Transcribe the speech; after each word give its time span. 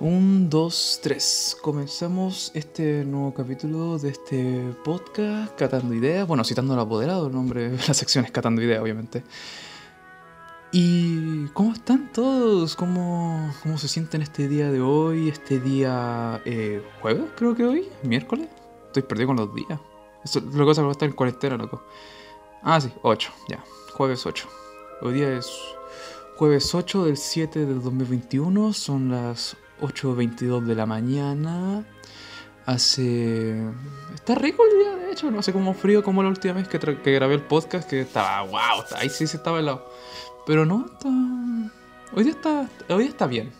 Un, 0.00 0.50
dos, 0.50 0.98
tres. 1.04 1.56
Comenzamos 1.62 2.50
este 2.54 3.04
nuevo 3.04 3.32
capítulo 3.32 3.96
de 3.96 4.08
este 4.08 4.74
podcast, 4.84 5.56
Catando 5.56 5.94
Ideas. 5.94 6.26
Bueno, 6.26 6.42
citando 6.42 6.74
al 6.74 6.80
apoderado, 6.80 7.28
el 7.28 7.32
nombre 7.32 7.70
de 7.70 7.76
la 7.76 7.94
sección 7.94 8.24
es 8.24 8.32
Catando 8.32 8.60
Ideas, 8.60 8.82
obviamente. 8.82 9.22
¿Y 10.72 11.46
cómo 11.50 11.72
están 11.72 12.10
todos? 12.12 12.74
¿Cómo, 12.74 13.54
cómo 13.62 13.78
se 13.78 13.86
sienten 13.86 14.22
este 14.22 14.48
día 14.48 14.72
de 14.72 14.80
hoy? 14.80 15.28
Este 15.28 15.60
día 15.60 16.42
eh, 16.44 16.82
jueves, 17.00 17.26
creo 17.36 17.54
que 17.54 17.64
hoy, 17.64 17.88
miércoles. 18.02 18.48
Estoy 18.86 19.04
perdido 19.04 19.28
con 19.28 19.36
los 19.36 19.54
días. 19.54 19.78
Eso, 20.24 20.40
lo 20.40 20.50
que 20.50 20.70
pasa 20.70 20.80
es 20.80 20.86
que 20.86 20.90
estar 20.90 21.08
en 21.08 21.14
cuarentena, 21.14 21.56
loco. 21.56 21.84
Ah, 22.64 22.80
sí, 22.80 22.90
8, 23.02 23.32
ya. 23.48 23.62
Jueves 23.92 24.26
8. 24.26 24.48
Hoy 25.02 25.14
día 25.14 25.38
es 25.38 25.48
jueves 26.36 26.74
8 26.74 27.04
del 27.04 27.16
7 27.16 27.64
del 27.64 27.80
2021. 27.80 28.72
Son 28.72 29.10
las 29.10 29.56
8.22 29.84 30.64
de 30.64 30.74
la 30.74 30.86
mañana. 30.86 31.84
Hace... 32.66 33.62
Está 34.14 34.34
rico 34.34 34.62
el 34.64 34.78
día, 34.78 35.06
de 35.06 35.12
hecho. 35.12 35.30
No 35.30 35.42
sé 35.42 35.52
cómo 35.52 35.74
frío 35.74 36.02
como 36.02 36.22
la 36.22 36.28
última 36.28 36.54
vez 36.54 36.68
que, 36.68 36.78
que 36.78 37.12
grabé 37.12 37.34
el 37.34 37.42
podcast, 37.42 37.88
que 37.88 38.00
estaba... 38.00 38.42
¡Wow! 38.42 38.84
Ahí 38.96 39.08
sí 39.08 39.26
se 39.26 39.36
estaba 39.36 39.60
helado. 39.60 39.90
Pero 40.46 40.64
no, 40.64 40.86
está... 40.86 41.08
Hoy 42.16 42.22
día 42.22 42.32
está, 42.32 42.68
hoy 42.88 43.02
día 43.02 43.10
está 43.10 43.26
bien. 43.26 43.52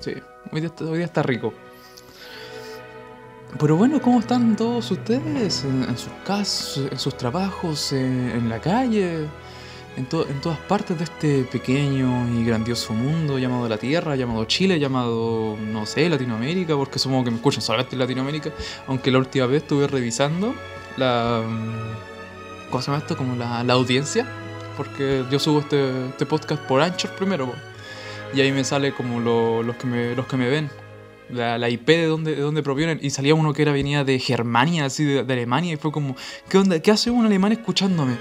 Sí, 0.00 0.12
hoy 0.50 0.60
día 0.60 0.68
está, 0.68 0.84
hoy 0.84 0.98
día 0.98 1.06
está 1.06 1.22
rico. 1.22 1.54
Pero 3.58 3.76
bueno, 3.76 4.00
¿cómo 4.00 4.20
están 4.20 4.56
todos 4.56 4.90
ustedes? 4.90 5.64
En, 5.64 5.84
en 5.84 5.98
sus 5.98 6.12
casas, 6.24 6.88
en 6.90 6.98
sus 6.98 7.16
trabajos, 7.16 7.92
en, 7.92 8.30
en 8.30 8.48
la 8.48 8.60
calle, 8.60 9.26
en, 9.96 10.06
to- 10.06 10.26
en 10.28 10.40
todas 10.40 10.58
partes 10.58 10.96
de 10.98 11.04
este 11.04 11.44
pequeño 11.44 12.28
y 12.38 12.44
grandioso 12.44 12.94
mundo 12.94 13.38
llamado 13.38 13.68
la 13.68 13.76
Tierra, 13.78 14.16
llamado 14.16 14.44
Chile, 14.46 14.78
llamado, 14.78 15.56
no 15.60 15.84
sé, 15.86 16.08
Latinoamérica, 16.08 16.74
porque 16.76 16.98
supongo 16.98 17.24
que 17.24 17.30
me 17.30 17.36
escuchan 17.36 17.62
solamente 17.62 17.94
en 17.94 18.00
Latinoamérica, 18.00 18.50
aunque 18.86 19.10
la 19.10 19.18
última 19.18 19.46
vez 19.46 19.62
estuve 19.62 19.86
revisando 19.86 20.54
la... 20.96 21.42
mm, 21.46 22.70
¿Cómo 22.70 22.82
se 22.82 22.90
llama 22.90 23.02
esto? 23.02 23.16
Como 23.16 23.36
la, 23.36 23.62
la 23.64 23.72
audiencia, 23.74 24.26
porque 24.78 25.24
yo 25.30 25.38
subo 25.38 25.60
este, 25.60 26.06
este 26.08 26.24
podcast 26.24 26.62
por 26.62 26.80
Anchor 26.80 27.10
primero, 27.16 27.52
y 28.34 28.40
ahí 28.40 28.50
me 28.50 28.64
sale 28.64 28.94
como 28.94 29.20
lo- 29.20 29.62
los, 29.62 29.76
que 29.76 29.86
me, 29.86 30.14
los 30.16 30.26
que 30.26 30.38
me 30.38 30.48
ven 30.48 30.70
la, 31.28 31.58
la 31.58 31.68
IP 31.68 31.86
de 31.86 32.06
dónde, 32.06 32.34
de 32.34 32.62
provienen. 32.62 32.98
Y 33.02 33.10
salía 33.10 33.34
uno 33.34 33.52
que 33.52 33.60
era 33.60 33.72
venía 33.72 34.04
de 34.04 34.18
Germania, 34.18 34.86
así 34.86 35.04
de, 35.04 35.22
de 35.22 35.32
Alemania, 35.34 35.74
y 35.74 35.76
fue 35.76 35.92
como, 35.92 36.16
¿qué 36.48 36.56
onda? 36.56 36.80
¿Qué 36.80 36.90
hace 36.90 37.10
un 37.10 37.26
alemán 37.26 37.52
escuchándome? 37.52 38.16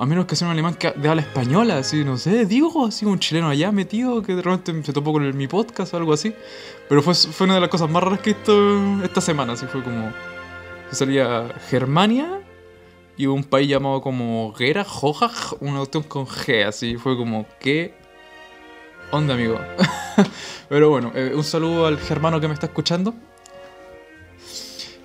A 0.00 0.06
menos 0.06 0.26
que 0.26 0.36
sea 0.36 0.46
un 0.46 0.52
alemán 0.52 0.74
que 0.74 0.90
de 0.92 1.08
habla 1.08 1.22
española, 1.22 1.78
así, 1.78 2.04
no 2.04 2.16
sé, 2.16 2.44
digo, 2.44 2.86
así 2.86 3.04
un 3.06 3.18
chileno 3.18 3.48
allá 3.48 3.72
metido 3.72 4.22
que 4.22 4.34
de 4.34 4.42
repente 4.42 4.82
se 4.84 4.92
topó 4.92 5.12
con 5.12 5.36
mi 5.36 5.46
podcast 5.48 5.94
o 5.94 5.96
algo 5.96 6.12
así. 6.12 6.34
Pero 6.88 7.02
fue, 7.02 7.14
fue 7.14 7.46
una 7.46 7.54
de 7.54 7.60
las 7.60 7.70
cosas 7.70 7.88
más 7.90 8.02
raras 8.02 8.20
que 8.20 8.30
he 8.30 8.34
visto 8.34 9.02
esta 9.02 9.20
semana, 9.20 9.54
así 9.54 9.66
fue 9.66 9.82
como, 9.82 10.12
salía 10.90 11.48
Germania 11.68 12.40
y 13.16 13.26
un 13.26 13.44
país 13.44 13.68
llamado 13.68 14.00
como 14.00 14.52
Gera, 14.54 14.84
Jojaj, 14.84 15.54
una 15.60 15.78
cuestión 15.78 16.02
con 16.04 16.26
G, 16.26 16.66
así, 16.66 16.96
fue 16.96 17.16
como, 17.16 17.46
¿qué 17.58 17.94
onda, 19.10 19.34
amigo? 19.34 19.58
Pero 20.68 20.90
bueno, 20.90 21.12
eh, 21.14 21.32
un 21.34 21.44
saludo 21.44 21.86
al 21.86 21.98
germano 21.98 22.40
que 22.40 22.48
me 22.48 22.54
está 22.54 22.66
escuchando. 22.66 23.14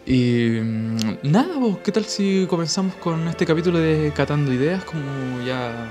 Y 0.06 0.59
mm, 0.61 1.17
nada, 1.23 1.58
vos, 1.58 1.80
¿qué 1.84 1.92
tal 1.92 2.06
si 2.06 2.45
comenzamos 2.48 2.95
con 2.95 3.28
este 3.28 3.45
capítulo 3.45 3.80
de 3.80 4.14
Catando 4.16 4.53
Ideas? 4.53 4.84
Como 4.84 5.42
ya, 5.44 5.89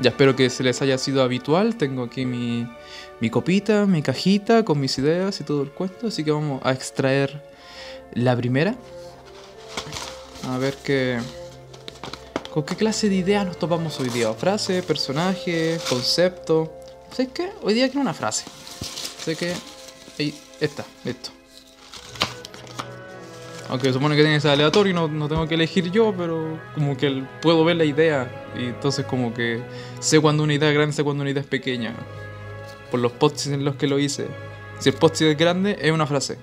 ya 0.00 0.10
espero 0.10 0.34
que 0.34 0.50
se 0.50 0.64
les 0.64 0.82
haya 0.82 0.98
sido 0.98 1.22
habitual. 1.22 1.76
Tengo 1.76 2.02
aquí 2.02 2.26
mi, 2.26 2.66
mi 3.20 3.30
copita, 3.30 3.86
mi 3.86 4.02
cajita 4.02 4.64
con 4.64 4.80
mis 4.80 4.98
ideas 4.98 5.40
y 5.40 5.44
todo 5.44 5.62
el 5.62 5.70
cuento. 5.70 6.08
Así 6.08 6.24
que 6.24 6.32
vamos 6.32 6.60
a 6.64 6.72
extraer 6.72 7.42
la 8.12 8.36
primera. 8.36 8.74
A 10.48 10.58
ver 10.58 10.76
qué... 10.82 11.18
¿Con 12.52 12.64
qué 12.64 12.76
clase 12.76 13.08
de 13.08 13.16
ideas 13.16 13.44
nos 13.44 13.58
topamos 13.58 13.98
hoy 13.98 14.10
día? 14.10 14.32
¿Frase, 14.32 14.82
personaje, 14.82 15.78
concepto? 15.88 16.72
¿Sabes 17.10 17.32
qué? 17.32 17.50
Hoy 17.62 17.74
día 17.74 17.86
quiero 17.88 18.02
una 18.02 18.14
frase. 18.14 18.44
Sé 19.24 19.34
que. 19.34 19.52
Ahí 20.20 20.32
está, 20.60 20.84
listo. 21.04 21.33
Aunque 23.74 23.92
supone 23.92 24.14
que 24.14 24.22
tiene 24.22 24.36
que 24.36 24.40
ser 24.40 24.52
aleatorio 24.52 24.92
y 24.92 24.94
no, 24.94 25.08
no 25.08 25.28
tengo 25.28 25.48
que 25.48 25.56
elegir 25.56 25.90
yo, 25.90 26.14
pero 26.16 26.60
como 26.76 26.96
que 26.96 27.24
puedo 27.42 27.64
ver 27.64 27.74
la 27.74 27.84
idea. 27.84 28.30
Y 28.56 28.66
entonces, 28.66 29.04
como 29.04 29.34
que 29.34 29.60
sé 29.98 30.20
cuando 30.20 30.44
una 30.44 30.54
idea 30.54 30.68
es 30.68 30.76
grande, 30.76 30.94
sé 30.94 31.02
cuando 31.02 31.22
una 31.22 31.30
idea 31.32 31.40
es 31.40 31.48
pequeña. 31.48 31.92
Por 32.92 33.00
los 33.00 33.10
posts 33.10 33.48
en 33.48 33.64
los 33.64 33.74
que 33.74 33.88
lo 33.88 33.98
hice. 33.98 34.28
Si 34.78 34.90
el 34.90 34.94
post 34.94 35.22
es 35.22 35.36
grande, 35.36 35.76
es 35.82 35.90
una 35.90 36.06
frase. 36.06 36.38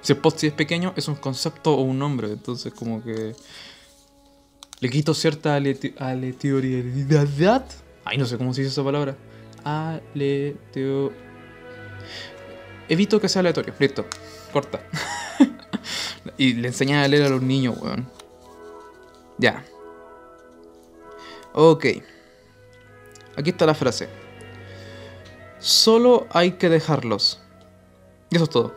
Si 0.00 0.14
el 0.14 0.18
post 0.18 0.42
es 0.44 0.54
pequeño, 0.54 0.94
es 0.96 1.08
un 1.08 1.16
concepto 1.16 1.74
o 1.74 1.82
un 1.82 1.98
nombre. 1.98 2.28
Entonces, 2.28 2.72
como 2.72 3.04
que. 3.04 3.34
Le 4.80 4.88
quito 4.88 5.12
cierta 5.12 5.56
aleatoriedad. 5.56 7.66
Ay, 8.06 8.16
no 8.16 8.24
sé 8.24 8.38
cómo 8.38 8.54
se 8.54 8.62
dice 8.62 8.72
esa 8.72 8.82
palabra. 8.82 9.14
Aleteo. 9.62 11.12
Evito 12.88 13.20
que 13.20 13.28
sea 13.28 13.40
aleatorio. 13.40 13.74
Listo. 13.78 14.06
Corta. 14.54 14.80
Y 16.40 16.54
le 16.54 16.68
enseñan 16.68 17.02
a 17.04 17.08
leer 17.08 17.24
a 17.24 17.28
los 17.28 17.42
niños, 17.42 17.76
weón. 17.82 18.08
Ya. 19.36 19.62
Ok. 21.52 21.84
Aquí 23.36 23.50
está 23.50 23.66
la 23.66 23.74
frase. 23.74 24.08
Solo 25.58 26.26
hay 26.30 26.52
que 26.52 26.70
dejarlos. 26.70 27.42
Y 28.30 28.36
eso 28.36 28.44
es 28.44 28.50
todo. 28.50 28.74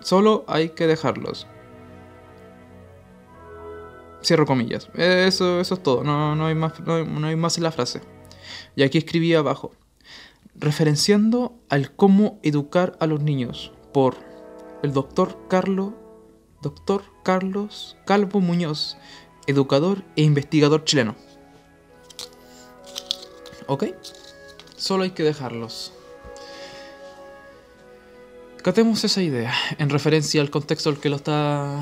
Solo 0.00 0.44
hay 0.46 0.68
que 0.68 0.86
dejarlos. 0.86 1.48
Cierro 4.22 4.46
comillas. 4.46 4.88
Eso, 4.94 5.60
eso 5.60 5.74
es 5.74 5.82
todo. 5.82 6.04
No, 6.04 6.36
no 6.36 6.46
hay 6.46 6.54
más, 6.54 6.78
no, 6.80 6.94
hay- 6.94 7.06
no 7.06 7.26
hay 7.26 7.36
más 7.36 7.56
en 7.56 7.64
la 7.64 7.72
frase. 7.72 8.00
Y 8.76 8.82
aquí 8.84 8.98
escribí 8.98 9.34
abajo. 9.34 9.72
Referenciando 10.54 11.58
al 11.68 11.94
cómo 11.94 12.38
educar 12.44 12.96
a 13.00 13.06
los 13.06 13.20
niños 13.22 13.72
por 13.92 14.16
el 14.82 14.92
doctor 14.92 15.38
Carlos, 15.48 15.92
doctor 16.62 17.02
Carlos 17.22 17.96
Calvo 18.06 18.40
Muñoz, 18.40 18.96
educador 19.46 20.04
e 20.16 20.22
investigador 20.22 20.84
chileno. 20.84 21.16
¿Ok? 23.66 23.84
Solo 24.76 25.04
hay 25.04 25.10
que 25.10 25.22
dejarlos. 25.22 25.92
Catemos 28.62 29.04
esa 29.04 29.22
idea 29.22 29.54
en 29.78 29.90
referencia 29.90 30.40
al 30.40 30.50
contexto 30.50 30.90
al 30.90 30.98
que 30.98 31.08
lo 31.08 31.16
está 31.16 31.80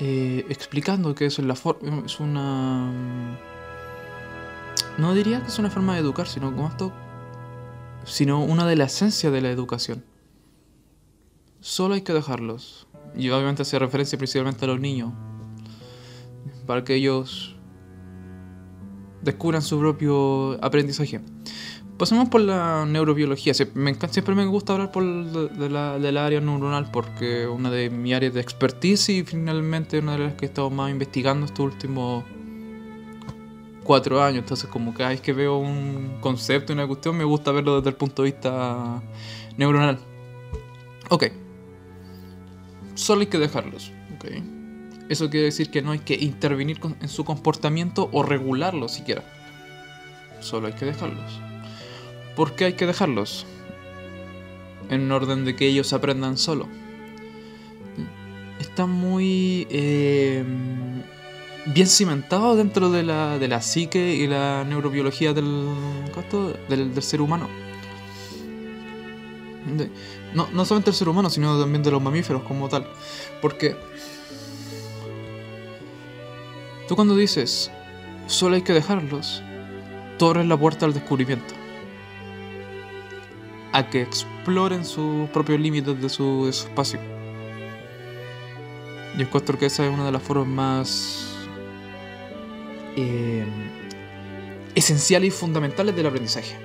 eh, 0.00 0.44
explicando, 0.48 1.14
que 1.14 1.26
es 1.26 1.38
la. 1.38 1.54
Es 2.04 2.20
una. 2.20 2.90
No 4.98 5.14
diría 5.14 5.40
que 5.40 5.48
es 5.48 5.58
una 5.58 5.70
forma 5.70 5.94
de 5.94 6.00
educar, 6.00 6.26
sino 6.26 6.54
como 6.54 6.68
esto. 6.68 6.92
Sino 8.04 8.42
una 8.42 8.66
de 8.66 8.76
la 8.76 8.84
esencia 8.84 9.30
de 9.30 9.40
la 9.40 9.50
educación. 9.50 10.04
Solo 11.64 11.94
hay 11.94 12.02
que 12.02 12.12
dejarlos. 12.12 12.86
Y 13.16 13.30
obviamente 13.30 13.62
hace 13.62 13.78
referencia 13.78 14.18
principalmente 14.18 14.66
a 14.66 14.68
los 14.68 14.80
niños. 14.80 15.14
Para 16.66 16.84
que 16.84 16.94
ellos 16.94 17.56
descubran 19.22 19.62
su 19.62 19.78
propio 19.78 20.62
aprendizaje. 20.62 21.22
Pasemos 21.96 22.28
por 22.28 22.42
la 22.42 22.84
neurobiología. 22.84 23.54
Siempre 23.54 24.34
me 24.34 24.44
gusta 24.44 24.74
hablar 24.74 24.92
por 24.92 25.04
de, 25.04 25.70
la, 25.70 25.98
del 25.98 26.18
área 26.18 26.38
neuronal 26.38 26.90
porque 26.90 27.46
una 27.46 27.70
de 27.70 27.88
mis 27.88 28.12
áreas 28.12 28.34
de 28.34 28.42
expertise 28.42 29.08
y 29.08 29.24
finalmente 29.24 30.00
una 30.00 30.12
de 30.12 30.18
las 30.18 30.34
que 30.34 30.44
he 30.44 30.48
estado 30.48 30.68
más 30.68 30.90
investigando 30.90 31.46
estos 31.46 31.64
últimos 31.64 32.24
cuatro 33.84 34.22
años. 34.22 34.40
Entonces, 34.40 34.68
como 34.68 34.92
cada 34.92 35.08
vez 35.08 35.22
que 35.22 35.32
veo 35.32 35.56
un 35.56 36.18
concepto, 36.20 36.74
una 36.74 36.86
cuestión, 36.86 37.16
me 37.16 37.24
gusta 37.24 37.52
verlo 37.52 37.76
desde 37.76 37.88
el 37.88 37.96
punto 37.96 38.22
de 38.22 38.32
vista 38.32 39.02
neuronal. 39.56 39.98
Ok. 41.08 41.43
Solo 42.94 43.22
hay 43.22 43.26
que 43.26 43.38
dejarlos. 43.38 43.92
Eso 45.08 45.28
quiere 45.28 45.46
decir 45.46 45.70
que 45.70 45.82
no 45.82 45.90
hay 45.90 45.98
que 45.98 46.14
intervenir 46.14 46.80
en 47.00 47.08
su 47.08 47.24
comportamiento 47.24 48.08
o 48.12 48.22
regularlo 48.22 48.88
siquiera. 48.88 49.22
Solo 50.40 50.68
hay 50.68 50.72
que 50.72 50.86
dejarlos. 50.86 51.40
¿Por 52.36 52.54
qué 52.54 52.66
hay 52.66 52.72
que 52.72 52.86
dejarlos? 52.86 53.46
En 54.90 55.10
orden 55.12 55.44
de 55.44 55.56
que 55.56 55.66
ellos 55.66 55.92
aprendan 55.92 56.38
solo. 56.38 56.68
Está 58.60 58.86
muy 58.86 59.66
eh, 59.70 60.42
bien 61.66 61.86
cimentado 61.86 62.56
dentro 62.56 62.90
de 62.90 63.02
la, 63.02 63.38
de 63.38 63.48
la 63.48 63.60
psique 63.60 64.14
y 64.14 64.26
la 64.26 64.64
neurobiología 64.64 65.32
del, 65.32 65.68
del, 66.68 66.94
del 66.94 67.02
ser 67.02 67.20
humano. 67.20 67.48
No, 70.34 70.48
no 70.52 70.64
solamente 70.64 70.90
del 70.90 70.98
ser 70.98 71.08
humano, 71.08 71.30
sino 71.30 71.58
también 71.58 71.82
de 71.82 71.90
los 71.90 72.02
mamíferos 72.02 72.42
como 72.42 72.68
tal. 72.68 72.86
Porque 73.40 73.76
tú 76.88 76.96
cuando 76.96 77.16
dices 77.16 77.70
solo 78.26 78.56
hay 78.56 78.62
que 78.62 78.72
dejarlos, 78.72 79.42
tú 80.18 80.26
abres 80.26 80.46
la 80.46 80.56
puerta 80.56 80.86
al 80.86 80.94
descubrimiento. 80.94 81.54
a 83.74 83.90
que 83.90 84.02
exploren 84.02 84.84
sus 84.84 85.28
propios 85.30 85.58
límites 85.58 86.00
de 86.00 86.08
su, 86.08 86.46
de 86.46 86.52
su 86.52 86.68
espacio. 86.68 87.00
Yo 89.16 89.22
encuentro 89.22 89.58
que 89.58 89.66
esa 89.66 89.84
es 89.84 89.92
una 89.92 90.06
de 90.06 90.12
las 90.12 90.22
formas 90.22 90.46
más 90.46 91.36
eh, 92.94 93.44
esenciales 94.76 95.28
y 95.28 95.30
fundamentales 95.32 95.96
del 95.96 96.06
aprendizaje. 96.06 96.56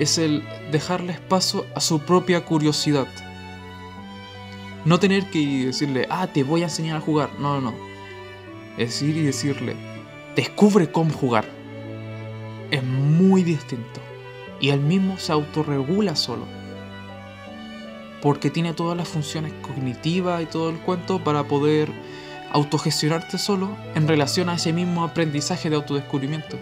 Es 0.00 0.16
el 0.16 0.42
dejarles 0.72 1.20
paso 1.20 1.66
a 1.74 1.80
su 1.80 2.00
propia 2.00 2.46
curiosidad. 2.46 3.06
No 4.86 4.98
tener 4.98 5.28
que 5.28 5.66
decirle, 5.66 6.06
ah, 6.08 6.26
te 6.26 6.42
voy 6.42 6.62
a 6.62 6.64
enseñar 6.64 6.96
a 6.96 7.00
jugar. 7.02 7.28
No, 7.38 7.60
no, 7.60 7.70
no. 7.70 7.76
Es 8.78 9.02
ir 9.02 9.14
y 9.18 9.22
decirle, 9.22 9.76
descubre 10.34 10.90
cómo 10.90 11.12
jugar. 11.12 11.44
Es 12.70 12.82
muy 12.82 13.42
distinto. 13.42 14.00
Y 14.58 14.70
él 14.70 14.80
mismo 14.80 15.18
se 15.18 15.32
autorregula 15.32 16.16
solo. 16.16 16.46
Porque 18.22 18.48
tiene 18.48 18.72
todas 18.72 18.96
las 18.96 19.06
funciones 19.06 19.52
cognitivas 19.60 20.42
y 20.42 20.46
todo 20.46 20.70
el 20.70 20.78
cuento 20.78 21.22
para 21.22 21.44
poder 21.44 21.92
autogestionarte 22.52 23.36
solo 23.36 23.76
en 23.94 24.08
relación 24.08 24.48
a 24.48 24.54
ese 24.54 24.72
mismo 24.72 25.04
aprendizaje 25.04 25.68
de 25.68 25.76
autodescubrimiento. 25.76 26.56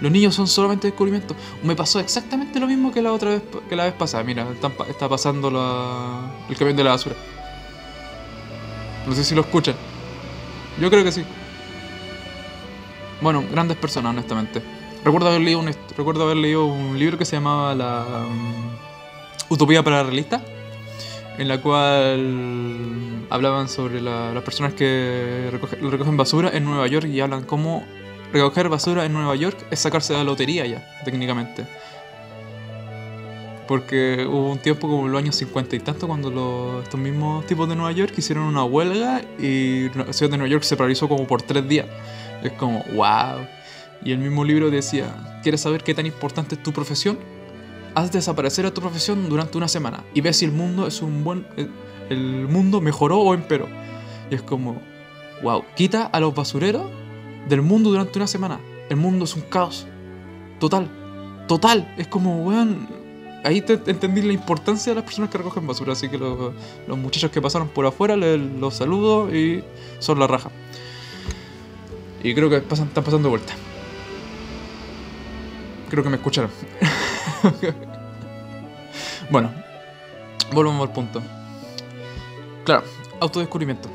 Los 0.00 0.12
niños 0.12 0.34
son 0.34 0.46
solamente 0.46 0.88
descubrimiento. 0.88 1.34
Me 1.62 1.74
pasó 1.74 2.00
exactamente 2.00 2.60
lo 2.60 2.66
mismo 2.66 2.92
que 2.92 3.00
la 3.00 3.12
otra 3.12 3.30
vez 3.30 3.42
que 3.68 3.76
la 3.76 3.84
vez 3.84 3.94
pasada. 3.94 4.22
Mira, 4.24 4.46
está, 4.88 5.08
pasando 5.08 5.48
el 6.48 6.56
camión 6.56 6.76
de 6.76 6.84
la 6.84 6.90
basura. 6.90 7.16
No 9.06 9.14
sé 9.14 9.24
si 9.24 9.34
lo 9.34 9.40
escuchan. 9.40 9.74
Yo 10.80 10.90
creo 10.90 11.02
que 11.02 11.12
sí. 11.12 11.24
Bueno, 13.22 13.42
grandes 13.50 13.78
personas, 13.78 14.10
honestamente. 14.10 14.62
Recuerdo 15.04 15.28
haber 15.28 15.40
leído 15.40 15.60
un, 15.60 15.70
recuerdo 15.96 16.24
haber 16.24 16.36
leído 16.36 16.66
un 16.66 16.98
libro 16.98 17.16
que 17.16 17.24
se 17.24 17.36
llamaba 17.36 17.74
La 17.74 18.26
um, 18.28 18.70
Utopía 19.48 19.82
para 19.82 19.98
la 19.98 20.02
Realista, 20.02 20.42
en 21.38 21.48
la 21.48 21.62
cual 21.62 23.26
hablaban 23.30 23.68
sobre 23.68 24.00
las 24.02 24.42
personas 24.42 24.74
que 24.74 25.48
recogen 25.80 26.16
basura 26.16 26.50
en 26.52 26.64
Nueva 26.64 26.86
York 26.88 27.06
y 27.06 27.20
hablan 27.20 27.44
cómo 27.44 27.84
recoger 28.32 28.68
basura 28.68 29.04
en 29.04 29.12
Nueva 29.12 29.34
York 29.36 29.56
es 29.70 29.80
sacarse 29.80 30.12
de 30.12 30.20
la 30.20 30.24
lotería 30.24 30.66
ya, 30.66 30.86
técnicamente. 31.04 31.66
Porque 33.66 34.24
hubo 34.28 34.52
un 34.52 34.58
tiempo 34.58 34.88
como 34.88 35.06
en 35.06 35.12
los 35.12 35.20
años 35.20 35.36
50 35.36 35.76
y 35.76 35.80
tanto 35.80 36.06
cuando 36.06 36.80
estos 36.82 37.00
mismos 37.00 37.44
tipos 37.46 37.68
de 37.68 37.74
Nueva 37.74 37.90
York 37.92 38.12
hicieron 38.16 38.44
una 38.44 38.64
huelga 38.64 39.22
y 39.38 39.88
la 39.90 40.12
ciudad 40.12 40.30
de 40.30 40.38
Nueva 40.38 40.50
York 40.50 40.62
se 40.62 40.76
paralizó 40.76 41.08
como 41.08 41.26
por 41.26 41.42
tres 41.42 41.66
días. 41.68 41.86
Es 42.42 42.52
como, 42.52 42.84
wow. 42.94 43.44
Y 44.04 44.12
el 44.12 44.18
mismo 44.18 44.44
libro 44.44 44.70
decía, 44.70 45.40
¿quieres 45.42 45.62
saber 45.62 45.82
qué 45.82 45.94
tan 45.94 46.06
importante 46.06 46.54
es 46.54 46.62
tu 46.62 46.72
profesión? 46.72 47.18
Haz 47.94 48.12
desaparecer 48.12 48.66
a 48.66 48.74
tu 48.74 48.80
profesión 48.80 49.28
durante 49.28 49.58
una 49.58 49.68
semana 49.68 50.04
y 50.14 50.20
ve 50.20 50.32
si 50.32 50.44
el 50.44 50.52
mundo 50.52 50.86
es 50.86 51.02
un 51.02 51.24
buen... 51.24 51.46
El 52.08 52.46
mundo 52.46 52.80
mejoró 52.80 53.18
o 53.18 53.34
empeoró. 53.34 53.66
Y 54.30 54.36
es 54.36 54.42
como, 54.42 54.80
wow, 55.42 55.64
quita 55.74 56.04
a 56.04 56.20
los 56.20 56.32
basureros 56.32 56.86
del 57.48 57.62
mundo 57.62 57.90
durante 57.90 58.18
una 58.18 58.26
semana. 58.26 58.60
El 58.88 58.96
mundo 58.96 59.24
es 59.24 59.34
un 59.34 59.42
caos. 59.42 59.86
Total. 60.58 60.88
Total. 61.48 61.94
Es 61.96 62.08
como, 62.08 62.44
weón. 62.44 62.88
Ahí 63.44 63.60
te 63.60 63.74
entendí 63.74 64.22
la 64.22 64.32
importancia 64.32 64.90
de 64.90 64.96
las 64.96 65.04
personas 65.04 65.30
que 65.30 65.38
recogen 65.38 65.66
basura. 65.66 65.92
Así 65.92 66.08
que 66.08 66.18
los, 66.18 66.52
muchachos 66.88 67.30
que 67.30 67.40
pasaron 67.40 67.68
por 67.68 67.86
afuera 67.86 68.16
les, 68.16 68.40
los 68.40 68.74
saludo 68.74 69.34
y 69.34 69.62
son 70.00 70.18
la 70.18 70.26
raja. 70.26 70.50
Y 72.22 72.34
creo 72.34 72.50
que 72.50 72.56
están 72.56 72.88
pasando 72.88 73.28
vuelta. 73.28 73.54
Creo 75.88 76.02
que 76.02 76.10
me 76.10 76.16
escucharon. 76.16 76.50
bueno, 79.30 79.52
volvamos 80.52 80.88
al 80.88 80.92
punto. 80.92 81.22
Claro, 82.64 82.82
autodescubrimiento. 83.20 83.88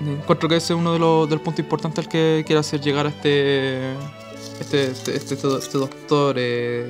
Encuentro 0.00 0.48
que 0.48 0.56
ese 0.56 0.72
es 0.72 0.78
uno 0.78 0.92
de 0.92 0.98
los 0.98 1.28
del 1.28 1.40
puntos 1.40 1.60
importantes 1.60 2.04
al 2.04 2.10
que 2.10 2.44
quiere 2.46 2.60
hacer 2.60 2.80
llegar 2.80 3.06
a 3.06 3.08
este 3.08 3.94
este, 4.60 4.90
este, 4.90 5.16
este, 5.16 5.34
este 5.34 5.78
doctor 5.78 6.36
eh, 6.38 6.86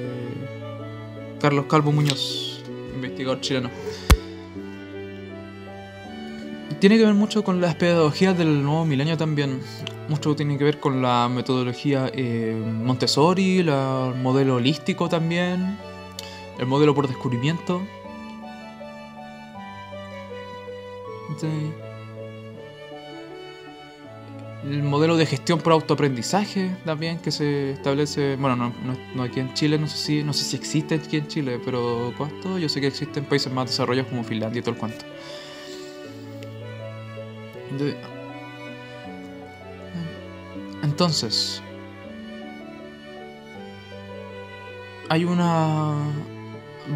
Carlos 1.41 1.67
Calvo 1.67 1.93
Muñoz, 1.93 2.63
investigador 2.95 3.41
chileno. 3.41 3.71
Tiene 6.81 6.97
que 6.97 7.05
ver 7.05 7.15
mucho 7.15 7.43
con 7.43 7.61
las 7.61 7.75
pedagogías 7.75 8.37
del 8.39 8.63
nuevo 8.63 8.85
milenio 8.85 9.17
también. 9.17 9.61
Mucho 10.09 10.37
tiene 10.37 10.57
que 10.57 10.65
ver 10.65 10.79
con 10.79 11.03
la 11.03 11.29
metodología 11.29 12.11
eh, 12.15 12.57
Montessori, 12.57 13.59
el 13.59 13.67
modelo 14.17 14.57
holístico 14.57 15.09
también, 15.09 15.77
el 16.59 16.67
modelo 16.67 16.95
por 16.95 17.09
descubrimiento. 17.09 17.83
El 24.71 24.83
modelo 24.83 25.17
de 25.17 25.27
gestión 25.27 25.61
por 25.61 25.73
autoaprendizaje 25.73 26.71
también 26.85 27.19
que 27.19 27.31
se 27.31 27.73
establece, 27.73 28.37
bueno, 28.37 28.57
no, 28.57 28.73
no, 29.15 29.23
aquí 29.23 29.41
en 29.41 29.55
Chile, 29.55 29.79
no 29.79 29.87
sé 29.87 29.97
si 29.97 30.23
no 30.23 30.33
sé 30.33 30.45
si 30.45 30.57
existe 30.57 30.97
aquí 30.97 31.17
en 31.17 31.27
Chile, 31.27 31.61
pero 31.65 32.13
¿cuánto? 32.17 32.59
Yo 32.59 32.69
sé 32.69 32.81
que 32.81 32.89
existen 32.89 33.25
países 33.25 33.53
más 33.53 33.71
desarrollados 33.71 34.11
como 34.11 34.25
Finlandia 34.25 34.61
y 34.61 34.63
todo 34.63 34.73
el 34.73 34.81
cuento. 34.81 35.05
Entonces, 40.83 41.63
hay 45.09 45.25
una 45.25 45.95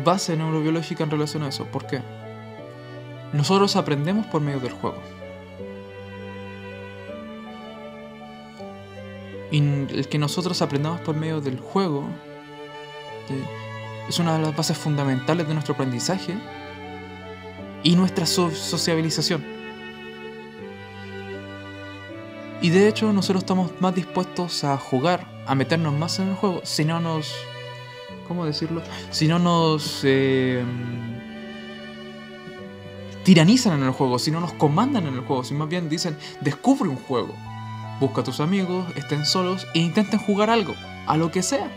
base 0.04 0.36
neurobiológica 0.36 1.04
en 1.04 1.10
relación 1.10 1.42
a 1.42 1.48
eso. 1.48 1.66
¿Por 1.66 1.86
qué? 1.86 2.00
Nosotros 3.32 3.76
aprendemos 3.76 4.26
por 4.26 4.40
medio 4.40 4.60
del 4.60 4.72
juego. 4.72 5.21
Y 9.52 9.58
el 9.58 10.08
que 10.08 10.16
nosotros 10.16 10.62
aprendamos 10.62 11.02
por 11.02 11.14
medio 11.14 11.42
del 11.42 11.60
juego 11.60 12.08
es 14.08 14.18
una 14.18 14.38
de 14.38 14.42
las 14.42 14.56
bases 14.56 14.78
fundamentales 14.78 15.46
de 15.46 15.52
nuestro 15.52 15.74
aprendizaje 15.74 16.34
y 17.82 17.94
nuestra 17.94 18.24
sociabilización. 18.24 19.44
Y 22.62 22.70
de 22.70 22.88
hecho 22.88 23.12
nosotros 23.12 23.42
estamos 23.42 23.72
más 23.78 23.94
dispuestos 23.94 24.64
a 24.64 24.78
jugar, 24.78 25.26
a 25.46 25.54
meternos 25.54 25.92
más 25.92 26.18
en 26.18 26.28
el 26.28 26.34
juego, 26.34 26.62
si 26.64 26.86
no 26.86 26.98
nos... 26.98 27.34
¿Cómo 28.26 28.46
decirlo? 28.46 28.80
Si 29.10 29.28
no 29.28 29.38
nos... 29.38 30.00
Eh, 30.04 30.64
tiranizan 33.22 33.78
en 33.78 33.84
el 33.84 33.90
juego, 33.90 34.18
si 34.18 34.30
no 34.30 34.40
nos 34.40 34.54
comandan 34.54 35.06
en 35.06 35.14
el 35.14 35.20
juego, 35.20 35.44
si 35.44 35.52
más 35.52 35.68
bien 35.68 35.90
dicen, 35.90 36.16
descubre 36.40 36.88
un 36.88 36.96
juego 36.96 37.34
busca 38.00 38.20
a 38.20 38.24
tus 38.24 38.40
amigos, 38.40 38.86
estén 38.96 39.24
solos 39.24 39.66
e 39.74 39.78
intenten 39.78 40.18
jugar 40.18 40.50
algo, 40.50 40.74
a 41.06 41.16
lo 41.16 41.30
que 41.30 41.42
sea. 41.42 41.70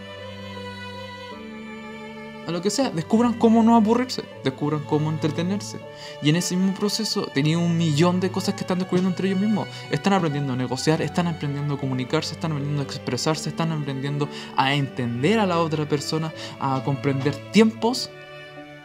A 2.47 2.51
lo 2.51 2.61
que 2.61 2.69
sea, 2.69 2.91
descubran 2.91 3.33
cómo 3.33 3.63
no 3.63 3.75
aburrirse, 3.75 4.23
descubran 4.43 4.81
cómo 4.83 5.09
entretenerse. 5.09 5.79
Y 6.21 6.29
en 6.29 6.35
ese 6.35 6.55
mismo 6.55 6.75
proceso 6.75 7.25
tenían 7.33 7.59
un 7.59 7.75
millón 7.75 8.19
de 8.19 8.29
cosas 8.29 8.53
que 8.53 8.61
están 8.61 8.77
descubriendo 8.77 9.09
entre 9.09 9.29
ellos 9.29 9.39
mismos. 9.39 9.67
Están 9.89 10.13
aprendiendo 10.13 10.53
a 10.53 10.55
negociar, 10.55 11.01
están 11.01 11.25
aprendiendo 11.25 11.73
a 11.73 11.79
comunicarse, 11.79 12.35
están 12.35 12.51
aprendiendo 12.51 12.83
a 12.83 12.85
expresarse, 12.85 13.49
están 13.49 13.71
aprendiendo 13.71 14.29
a 14.55 14.75
entender 14.75 15.39
a 15.39 15.47
la 15.47 15.59
otra 15.59 15.89
persona, 15.89 16.31
a 16.59 16.83
comprender 16.83 17.35
tiempos 17.51 18.11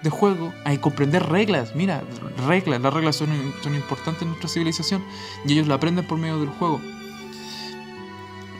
de 0.02 0.08
juego, 0.08 0.54
a 0.64 0.74
comprender 0.78 1.28
reglas. 1.28 1.74
Mira, 1.74 2.02
reglas, 2.46 2.80
las 2.80 2.94
reglas 2.94 3.16
son, 3.16 3.28
son 3.62 3.74
importantes 3.74 4.22
en 4.22 4.28
nuestra 4.28 4.48
civilización 4.48 5.04
y 5.44 5.52
ellos 5.52 5.68
la 5.68 5.74
aprenden 5.74 6.06
por 6.06 6.16
medio 6.16 6.40
del 6.40 6.48
juego. 6.48 6.80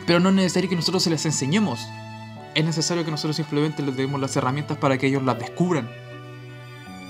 Pero 0.07 0.21
no 0.21 0.29
es 0.31 0.35
necesario 0.35 0.69
que 0.69 0.77
nosotros 0.77 1.03
se 1.03 1.11
les 1.11 1.25
enseñemos. 1.27 1.87
Es 2.55 2.65
necesario 2.65 3.05
que 3.05 3.11
nosotros 3.11 3.37
simplemente 3.37 3.83
les 3.83 3.97
demos 3.97 4.21
las 4.21 4.35
herramientas 4.37 4.77
para 4.79 4.99
que 4.99 5.07
ellos 5.07 5.23
las 5.23 5.39
descubran. 5.39 5.89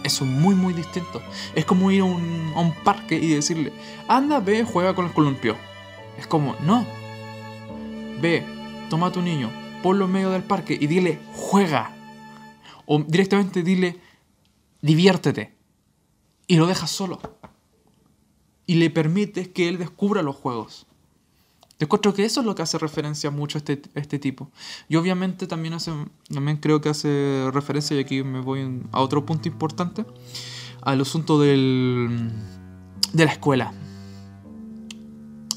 Eso 0.03 0.25
es 0.25 0.31
muy, 0.31 0.55
muy 0.55 0.73
distinto. 0.73 1.23
Es 1.55 1.65
como 1.65 1.91
ir 1.91 2.01
a 2.01 2.05
un, 2.05 2.75
parque 2.85 3.17
y 3.17 3.29
decirle, 3.29 3.73
anda, 4.09 4.41
ve, 4.41 4.65
juega 4.65 4.95
con 4.95 5.07
el 5.07 5.13
columpio. 5.13 5.57
Es 6.19 6.27
como, 6.27 6.57
no. 6.63 6.87
Ve, 8.21 8.45
toma 8.89 9.09
a 9.09 9.13
tu 9.13 9.23
niño, 9.23 9.51
ponlo 9.83 10.07
en 10.07 10.13
medio 10.13 10.31
del 10.31 10.43
parque 10.43 10.77
y 10.79 10.87
dile, 10.87 11.21
juega. 11.33 11.95
O 12.87 12.99
directamente 12.99 13.63
dile, 13.63 13.99
diviértete. 14.81 15.55
Y 16.47 16.57
lo 16.57 16.67
dejas 16.67 16.91
solo. 16.91 17.21
Y 18.67 18.75
le 18.75 18.91
permites 18.91 19.49
que 19.49 19.69
él 19.69 19.79
descubra 19.79 20.23
los 20.23 20.37
juegos. 20.37 20.87
Yo 21.81 21.87
encuentro 21.87 22.13
que 22.13 22.27
eso 22.27 22.41
es 22.41 22.47
lo 22.47 22.55
que 22.55 22.61
hace 22.61 22.77
referencia 22.77 23.31
mucho 23.31 23.57
a 23.57 23.61
este, 23.61 23.81
este 23.95 24.19
tipo. 24.19 24.51
Y 24.91 24.97
obviamente 24.97 25.47
también, 25.47 25.73
hace, 25.73 25.91
también 26.29 26.59
creo 26.59 26.83
que 26.83 26.91
hace 26.91 27.49
referencia, 27.55 27.97
y 27.97 28.01
aquí 28.01 28.23
me 28.23 28.41
voy 28.41 28.83
a 28.93 29.01
otro 29.01 29.25
punto 29.25 29.49
importante, 29.49 30.05
al 30.83 31.01
asunto 31.01 31.41
del, 31.41 32.33
de 33.15 33.25
la 33.25 33.33
escuela. 33.33 33.73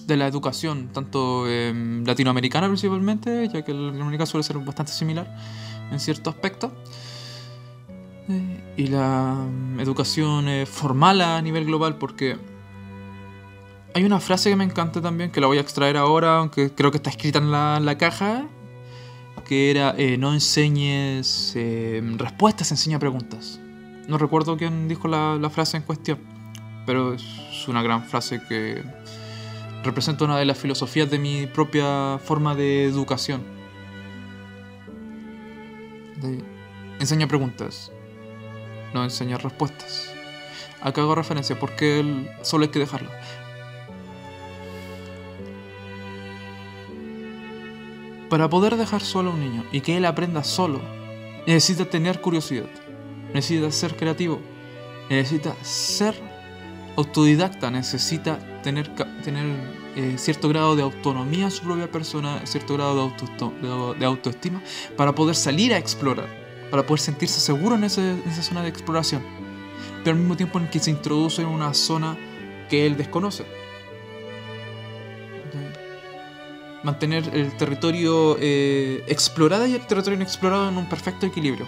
De 0.07 0.15
la 0.15 0.25
educación, 0.25 0.93
tanto 0.93 1.45
latinoamericana 1.45 2.67
principalmente, 2.67 3.49
ya 3.49 3.61
que 3.65 3.73
la 3.73 3.87
latinoamericana 3.87 4.25
suele 4.25 4.45
ser 4.45 4.57
bastante 4.59 4.93
similar 4.93 5.29
en 5.91 5.99
cierto 5.99 6.29
aspecto. 6.29 6.71
Eh, 8.29 8.73
y 8.77 8.87
la 8.87 9.33
mm, 9.33 9.81
educación 9.81 10.47
eh, 10.47 10.65
formal 10.65 11.19
a 11.19 11.41
nivel 11.41 11.65
global, 11.65 11.97
porque 11.97 12.37
hay 13.95 14.03
una 14.03 14.19
frase 14.19 14.49
que 14.49 14.55
me 14.55 14.63
encanta 14.63 15.01
también, 15.01 15.31
que 15.31 15.39
la 15.39 15.47
voy 15.47 15.57
a 15.57 15.61
extraer 15.61 15.97
ahora, 15.97 16.37
aunque 16.37 16.71
creo 16.71 16.91
que 16.91 16.97
está 16.97 17.09
escrita 17.09 17.39
en 17.39 17.51
la, 17.51 17.95
caja, 17.97 18.47
que 19.45 19.71
era 19.71 19.93
eh, 19.97 20.17
no 20.17 20.33
enseñes 20.33 21.55
respuestas, 22.17 22.71
enseña 22.71 22.99
preguntas. 22.99 23.59
No 24.07 24.17
recuerdo 24.17 24.57
quién 24.57 24.87
dijo 24.87 25.07
la, 25.07 25.49
frase 25.49 25.77
en 25.77 25.83
cuestión, 25.83 26.19
pero 26.85 27.13
es 27.13 27.67
una 27.67 27.81
gran 27.81 28.03
frase 28.03 28.41
que 28.49 28.83
representa 29.83 30.25
una 30.25 30.37
de 30.37 30.45
las 30.45 30.57
filosofías 30.57 31.09
de 31.09 31.19
mi 31.19 31.47
propia 31.47 32.19
forma 32.23 32.55
de 32.55 32.85
educación. 32.85 33.43
enseña 36.99 37.27
preguntas, 37.27 37.91
no 38.93 39.03
enseña 39.03 39.37
respuestas. 39.37 40.13
Acá 40.81 41.01
hago 41.01 41.15
referencia 41.15 41.57
porque 41.57 42.29
solo 42.41 42.63
hay 42.63 42.69
que 42.69 42.79
dejarlo. 42.79 43.09
Para 48.33 48.49
poder 48.49 48.77
dejar 48.77 49.03
solo 49.03 49.29
a 49.29 49.33
un 49.35 49.41
niño 49.41 49.63
y 49.71 49.81
que 49.81 49.95
él 49.95 50.05
aprenda 50.05 50.43
solo, 50.43 50.81
necesita 51.45 51.85
tener 51.85 52.19
curiosidad, 52.19 52.65
necesita 53.31 53.69
ser 53.71 53.95
creativo, 53.95 54.41
necesita 55.07 55.55
ser 55.61 56.15
autodidacta, 56.97 57.69
necesita 57.69 58.39
tener, 58.63 58.89
eh, 59.95 60.15
cierto 60.17 60.49
grado 60.49 60.75
de 60.75 60.81
autonomía 60.81 61.45
en 61.45 61.51
su 61.51 61.61
propia 61.61 61.91
persona, 61.91 62.41
cierto 62.47 62.73
grado 62.73 63.13
de, 63.99 64.05
autoestima, 64.07 64.63
para 64.97 65.13
poder 65.13 65.35
salir 65.35 65.71
a 65.71 65.77
explorar, 65.77 66.25
para 66.71 66.87
poder 66.87 67.01
sentirse 67.01 67.39
seguro 67.39 67.75
en, 67.75 67.83
esa 67.83 68.01
zona 68.41 68.63
de 68.63 68.69
exploración, 68.69 69.21
pero 70.03 70.15
al 70.15 70.19
mismo 70.19 70.35
tiempo 70.35 70.57
en 70.57 70.71
que 70.71 70.79
se 70.79 70.89
introduce 70.89 71.43
en 71.43 71.49
una 71.49 71.75
zona 71.75 72.17
que 72.67 72.87
él 72.87 72.97
desconoce. 72.97 73.45
Mantener 76.83 77.29
el 77.33 77.55
territorio 77.55 78.37
eh, 78.39 79.03
explorado 79.07 79.65
y 79.65 79.73
el 79.73 79.87
territorio 79.87 80.17
inexplorado 80.17 80.69
en 80.69 80.77
un 80.77 80.89
perfecto 80.89 81.25
equilibrio 81.25 81.67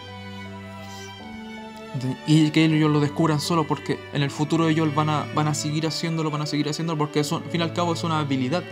y 2.28 2.52
que 2.52 2.66
ellos 2.66 2.92
lo 2.92 3.00
descubran 3.00 3.40
solo 3.40 3.66
porque 3.66 4.00
en 4.14 4.22
el 4.22 4.32
futuro 4.32 4.68
ellos 4.68 4.94
van 4.94 5.10
a, 5.10 5.26
van 5.34 5.48
a 5.48 5.54
seguir 5.54 5.88
haciéndolo, 5.88 6.32
van 6.32 6.42
a 6.42 6.46
seguir 6.46 6.68
haciéndolo 6.70 6.98
porque 6.98 7.20
eso, 7.20 7.38
al 7.38 7.44
fin 7.44 7.62
y 7.62 7.64
al 7.64 7.74
cabo 7.74 7.94
es 7.94 8.04
una 8.04 8.20
habilidad. 8.20 8.64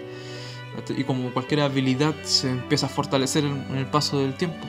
Y 0.97 1.03
como 1.03 1.31
cualquier 1.31 1.61
habilidad 1.61 2.15
se 2.23 2.49
empieza 2.49 2.87
a 2.87 2.89
fortalecer 2.89 3.45
en, 3.45 3.77
el 3.77 3.85
paso 3.85 4.19
del 4.19 4.33
tiempo. 4.33 4.67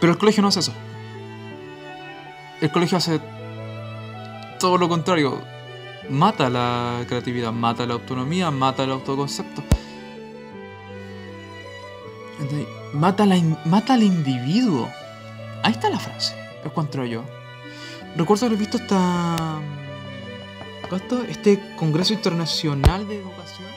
Pero 0.00 0.12
el 0.12 0.18
colegio 0.18 0.42
no 0.42 0.48
hace 0.48 0.60
eso. 0.60 0.72
El 2.60 2.70
colegio 2.70 2.98
hace 2.98 3.20
todo 4.60 4.78
lo 4.78 4.88
contrario. 4.88 5.42
Mata 6.10 6.48
la 6.50 7.04
creatividad, 7.08 7.52
mata 7.52 7.86
la 7.86 7.94
autonomía, 7.94 8.50
mata 8.50 8.84
el 8.84 8.92
autoconcepto. 8.92 9.62
Mata, 12.92 13.26
la, 13.26 13.40
mata 13.64 13.94
al 13.94 14.02
individuo. 14.02 14.88
Ahí 15.62 15.72
está 15.72 15.90
la 15.90 15.98
frase, 15.98 16.34
encuentro 16.64 17.04
yo. 17.04 17.24
Recuerdo 18.16 18.46
haber 18.46 18.58
visto 18.58 18.76
esta, 18.76 19.60
este 21.28 21.60
Congreso 21.76 22.12
Internacional 22.12 23.06
de 23.08 23.20
Educación 23.20 23.76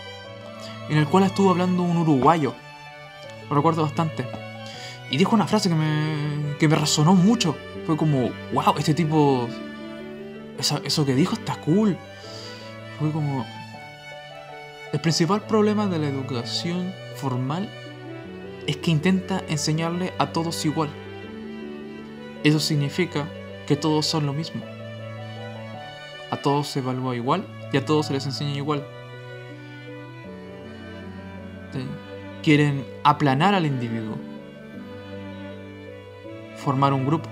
en 0.89 0.98
el 0.98 1.07
cual 1.07 1.24
estuvo 1.24 1.51
hablando 1.51 1.83
un 1.83 1.98
uruguayo. 1.98 2.53
Lo 3.50 3.55
recuerdo 3.55 3.83
bastante. 3.83 4.25
Y 5.12 5.17
dijo 5.17 5.36
una 5.36 5.48
frase 5.48 5.69
que 5.69 5.75
me, 5.75 6.57
que 6.57 6.67
me 6.67 6.75
resonó 6.75 7.13
mucho. 7.13 7.55
Fue 7.86 7.95
como, 7.95 8.31
wow, 8.53 8.75
este 8.77 8.93
tipo... 8.93 9.48
Eso, 10.57 10.81
eso 10.83 11.05
que 11.05 11.15
dijo 11.15 11.36
está 11.36 11.55
cool. 11.62 11.98
Fue 13.00 13.12
como... 13.12 13.46
El 14.91 15.00
principal 15.00 15.41
problema 15.41 15.88
de 15.88 16.00
la 16.00 16.08
educación 16.08 16.94
formal 17.15 17.70
es 18.68 18.77
que 18.77 18.91
intenta 18.91 19.41
enseñarle 19.48 20.13
a 20.18 20.34
todos 20.34 20.65
igual. 20.65 20.89
Eso 22.44 22.60
significa 22.60 23.27
que 23.68 23.75
todos 23.75 24.06
son 24.06 24.25
lo 24.25 24.34
mismo. 24.34 24.62
A 26.32 26.38
todos 26.38 26.68
se 26.68 26.79
evalúa 26.79 27.15
igual 27.15 27.46
y 27.72 27.77
a 27.77 27.86
todos 27.86 28.08
se 28.08 28.13
les 28.13 28.25
enseña 28.25 28.56
igual. 28.56 28.86
Quieren 32.44 32.86
aplanar 33.03 33.53
al 33.53 33.65
individuo, 33.65 34.18
formar 36.56 36.94
un 36.94 37.06
grupo. 37.06 37.29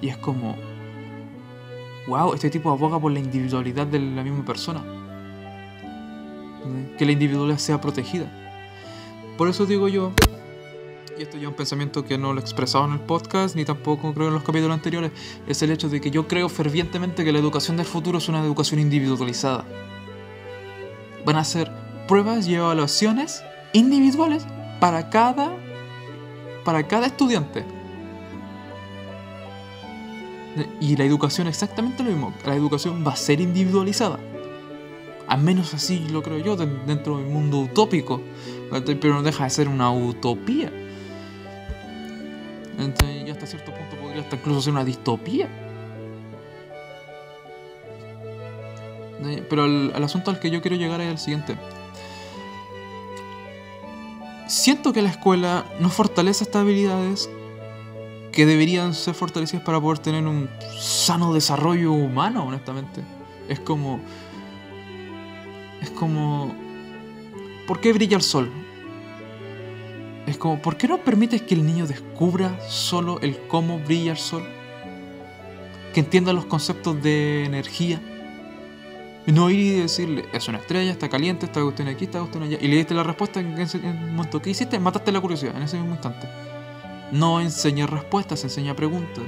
Y 0.00 0.08
es 0.08 0.16
como, 0.18 0.56
wow, 2.08 2.34
este 2.34 2.50
tipo 2.50 2.70
aboga 2.70 2.98
por 2.98 3.12
la 3.12 3.20
individualidad 3.20 3.86
de 3.86 3.98
la 3.98 4.22
misma 4.22 4.44
persona. 4.44 4.82
Que 6.98 7.06
la 7.06 7.12
individualidad 7.12 7.58
sea 7.58 7.80
protegida. 7.80 8.26
Por 9.36 9.48
eso 9.48 9.66
digo 9.66 9.88
yo 9.88 10.12
y 11.18 11.22
esto 11.22 11.36
ya 11.36 11.44
es 11.44 11.48
un 11.48 11.54
pensamiento 11.54 12.04
que 12.04 12.16
no 12.16 12.32
lo 12.32 12.38
he 12.38 12.42
expresado 12.42 12.84
en 12.84 12.92
el 12.92 13.00
podcast, 13.00 13.56
ni 13.56 13.64
tampoco 13.64 14.14
creo 14.14 14.28
en 14.28 14.34
los 14.34 14.44
capítulos 14.44 14.74
anteriores, 14.74 15.10
es 15.48 15.60
el 15.62 15.70
hecho 15.72 15.88
de 15.88 16.00
que 16.00 16.10
yo 16.10 16.28
creo 16.28 16.48
fervientemente 16.48 17.24
que 17.24 17.32
la 17.32 17.40
educación 17.40 17.76
del 17.76 17.86
futuro 17.86 18.18
es 18.18 18.28
una 18.28 18.40
educación 18.40 18.78
individualizada. 18.78 19.64
Van 21.26 21.36
a 21.36 21.44
ser 21.44 21.72
pruebas 22.06 22.46
y 22.46 22.54
evaluaciones 22.54 23.42
individuales 23.72 24.46
para 24.78 25.10
cada, 25.10 25.56
para 26.64 26.86
cada 26.86 27.06
estudiante. 27.06 27.64
Y 30.80 30.96
la 30.96 31.04
educación 31.04 31.46
exactamente 31.46 32.02
lo 32.02 32.10
mismo. 32.10 32.34
La 32.44 32.54
educación 32.54 33.04
va 33.06 33.12
a 33.12 33.16
ser 33.16 33.40
individualizada. 33.40 34.18
Al 35.26 35.42
menos 35.42 35.74
así 35.74 36.06
lo 36.10 36.22
creo 36.22 36.38
yo 36.38 36.56
dentro 36.56 37.18
del 37.18 37.26
mundo 37.26 37.58
utópico. 37.58 38.20
Pero 38.70 39.14
no 39.14 39.22
deja 39.22 39.44
de 39.44 39.50
ser 39.50 39.68
una 39.68 39.90
utopía. 39.90 40.72
Entonces, 42.78 43.26
y 43.26 43.30
hasta 43.30 43.46
cierto 43.46 43.72
punto 43.72 43.96
podría 44.00 44.22
hasta 44.22 44.36
incluso 44.36 44.62
ser 44.62 44.72
una 44.72 44.84
distopía. 44.84 45.48
Pero 49.50 49.64
el, 49.64 50.04
asunto 50.04 50.30
al 50.30 50.38
que 50.38 50.50
yo 50.50 50.62
quiero 50.62 50.76
llegar 50.76 51.00
es 51.00 51.10
el 51.10 51.18
siguiente. 51.18 51.56
Siento 54.46 54.92
que 54.92 55.02
la 55.02 55.10
escuela 55.10 55.66
no 55.80 55.90
fortalece 55.90 56.44
estas 56.44 56.62
habilidades 56.62 57.28
que 58.38 58.46
deberían 58.46 58.94
ser 58.94 59.14
fortalecidas 59.14 59.64
para 59.64 59.80
poder 59.80 59.98
tener 59.98 60.24
un 60.24 60.48
sano 60.78 61.34
desarrollo 61.34 61.90
humano, 61.90 62.44
honestamente. 62.44 63.02
Es 63.48 63.58
como... 63.58 63.98
Es 65.82 65.90
como... 65.90 66.54
¿Por 67.66 67.80
qué 67.80 67.92
brilla 67.92 68.16
el 68.16 68.22
sol? 68.22 68.48
Es 70.28 70.38
como, 70.38 70.62
¿por 70.62 70.76
qué 70.76 70.86
no 70.86 70.98
permites 70.98 71.42
que 71.42 71.56
el 71.56 71.66
niño 71.66 71.88
descubra 71.88 72.60
solo 72.68 73.18
el 73.22 73.36
cómo 73.48 73.80
brilla 73.80 74.12
el 74.12 74.18
sol? 74.18 74.44
Que 75.92 75.98
entienda 75.98 76.32
los 76.32 76.44
conceptos 76.44 77.02
de 77.02 77.44
energía. 77.44 78.00
Y 79.26 79.32
no 79.32 79.50
ir 79.50 79.58
y 79.58 79.80
decirle, 79.80 80.26
es 80.32 80.46
una 80.46 80.58
estrella, 80.58 80.92
está 80.92 81.08
caliente, 81.08 81.46
está 81.46 81.60
cuestión 81.60 81.88
aquí, 81.88 82.04
está 82.04 82.20
cuestión 82.20 82.44
allá. 82.44 82.58
Y 82.60 82.68
le 82.68 82.76
diste 82.76 82.94
la 82.94 83.02
respuesta 83.02 83.40
en 83.40 83.58
ese 83.58 83.78
momento. 83.78 84.40
¿Qué 84.40 84.50
hiciste? 84.50 84.78
Mataste 84.78 85.10
la 85.10 85.20
curiosidad 85.20 85.56
en 85.56 85.64
ese 85.64 85.76
mismo 85.76 85.94
instante. 85.94 86.47
No 87.12 87.40
enseña 87.40 87.86
respuestas, 87.86 88.44
enseña 88.44 88.74
preguntas. 88.76 89.24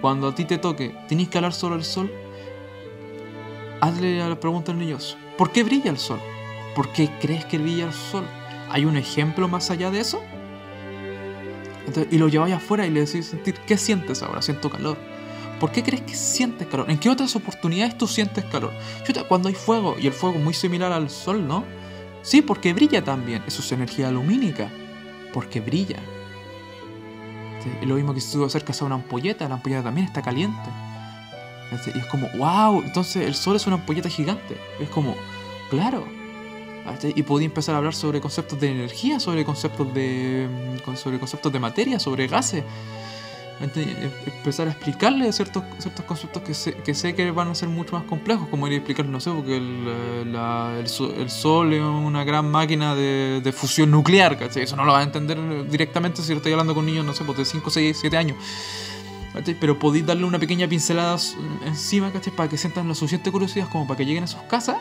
Cuando 0.00 0.28
a 0.28 0.34
ti 0.34 0.44
te 0.44 0.58
toque, 0.58 0.94
tienes 1.08 1.28
que 1.28 1.38
hablar 1.38 1.52
solo 1.52 1.74
el 1.74 1.84
sol, 1.84 2.12
hazle 3.80 4.18
la 4.18 4.38
pregunta 4.38 4.72
al 4.72 4.78
niño, 4.78 4.98
¿por 5.36 5.50
qué 5.50 5.64
brilla 5.64 5.90
el 5.90 5.98
sol? 5.98 6.20
¿Por 6.74 6.92
qué 6.92 7.10
crees 7.20 7.44
que 7.44 7.58
brilla 7.58 7.86
el 7.86 7.92
sol? 7.92 8.24
¿Hay 8.70 8.84
un 8.84 8.96
ejemplo 8.96 9.48
más 9.48 9.70
allá 9.70 9.90
de 9.90 10.00
eso? 10.00 10.22
y 12.10 12.18
lo 12.18 12.28
lleváis 12.28 12.54
afuera 12.54 12.86
y 12.86 12.90
le 12.90 13.00
decís 13.00 13.26
sentir, 13.26 13.54
¿qué 13.66 13.78
sientes 13.78 14.22
ahora? 14.22 14.42
Siento 14.42 14.68
calor. 14.68 14.98
¿Por 15.58 15.72
qué 15.72 15.82
crees 15.82 16.02
que 16.02 16.14
sientes 16.14 16.66
calor? 16.68 16.90
¿En 16.90 16.98
qué 16.98 17.08
otras 17.08 17.34
oportunidades 17.34 17.96
tú 17.96 18.06
sientes 18.06 18.44
calor? 18.44 18.72
cuando 19.28 19.48
hay 19.48 19.54
fuego, 19.54 19.96
y 19.98 20.06
el 20.06 20.12
fuego 20.12 20.36
es 20.36 20.44
muy 20.44 20.54
similar 20.54 20.92
al 20.92 21.10
sol, 21.10 21.46
¿no? 21.48 21.64
Sí, 22.22 22.42
porque 22.42 22.72
brilla 22.72 23.02
también. 23.02 23.42
Eso 23.46 23.62
es 23.62 23.72
energía 23.72 24.10
lumínica. 24.10 24.70
Porque 25.32 25.60
brilla. 25.60 25.98
Es 27.80 27.86
lo 27.88 27.94
mismo 27.94 28.14
que 28.14 28.20
si 28.20 28.32
tú 28.32 28.44
acercas 28.44 28.80
a 28.82 28.84
una 28.84 28.96
ampolleta, 28.96 29.48
la 29.48 29.56
ampolleta 29.56 29.82
también 29.82 30.06
está 30.06 30.22
caliente. 30.22 30.68
Y 31.94 31.98
es 31.98 32.06
como, 32.06 32.28
wow, 32.36 32.82
entonces 32.82 33.26
el 33.26 33.34
sol 33.34 33.56
es 33.56 33.66
una 33.66 33.76
ampolleta 33.76 34.08
gigante. 34.08 34.56
Es 34.80 34.88
como, 34.88 35.14
claro, 35.70 36.04
y 37.02 37.22
podía 37.22 37.46
empezar 37.46 37.74
a 37.74 37.78
hablar 37.78 37.94
sobre 37.94 38.20
conceptos 38.20 38.58
de 38.60 38.70
energía, 38.70 39.20
sobre 39.20 39.44
conceptos 39.44 39.92
de, 39.92 40.48
mm, 40.86 40.96
sobre 40.96 41.18
conceptos 41.18 41.52
de 41.52 41.60
materia, 41.60 41.98
sobre 41.98 42.26
gases. 42.26 42.64
Empezar 43.60 44.68
a 44.68 44.70
explicarle 44.70 45.32
ciertos, 45.32 45.64
ciertos 45.78 46.04
conceptos 46.04 46.42
que 46.42 46.54
sé, 46.54 46.74
que 46.74 46.94
sé 46.94 47.14
que 47.14 47.30
van 47.30 47.48
a 47.48 47.54
ser 47.54 47.68
mucho 47.68 47.96
más 47.96 48.04
complejos, 48.04 48.48
como 48.48 48.66
ir 48.68 48.74
a 48.74 48.76
explicar, 48.76 49.06
no 49.06 49.20
sé, 49.20 49.30
porque 49.30 49.56
el, 49.56 49.88
el, 50.28 51.30
sol 51.30 51.72
es 51.72 51.80
una 51.80 52.24
gran 52.24 52.50
máquina 52.50 52.94
de, 52.94 53.40
de 53.42 53.52
fusión 53.52 53.90
nuclear, 53.90 54.38
¿cachai? 54.38 54.62
Eso 54.62 54.76
no 54.76 54.84
lo 54.84 54.92
va 54.92 55.00
a 55.00 55.02
entender 55.02 55.38
directamente 55.68 56.22
si 56.22 56.32
estoy 56.32 56.52
hablando 56.52 56.74
con 56.74 56.86
niños, 56.86 57.04
no 57.04 57.14
sé, 57.14 57.24
pues 57.24 57.38
de 57.38 57.44
5, 57.44 57.70
6, 57.70 57.96
7 58.00 58.16
años. 58.16 58.36
Pero 59.60 59.78
podéis 59.78 60.06
darle 60.06 60.24
una 60.24 60.38
pequeña 60.38 60.68
pincelada 60.68 61.16
encima, 61.66 62.12
¿cachai? 62.12 62.34
Para 62.34 62.48
que 62.48 62.56
sientan 62.56 62.86
lo 62.86 62.94
suficiente 62.94 63.30
curiosidad 63.30 63.68
como 63.70 63.86
para 63.86 63.98
que 63.98 64.06
lleguen 64.06 64.24
a 64.24 64.26
sus 64.26 64.40
casas 64.42 64.76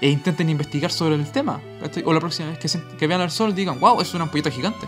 e 0.00 0.10
intenten 0.10 0.50
investigar 0.50 0.90
sobre 0.90 1.14
el 1.14 1.30
tema. 1.30 1.60
O 2.04 2.12
la 2.12 2.20
próxima 2.20 2.50
vez 2.50 2.58
que, 2.58 2.68
que 2.96 3.06
vean 3.06 3.20
el 3.20 3.30
sol 3.30 3.54
digan, 3.54 3.80
wow, 3.80 4.00
es 4.00 4.12
una 4.14 4.24
ampolleta 4.24 4.50
gigante. 4.50 4.86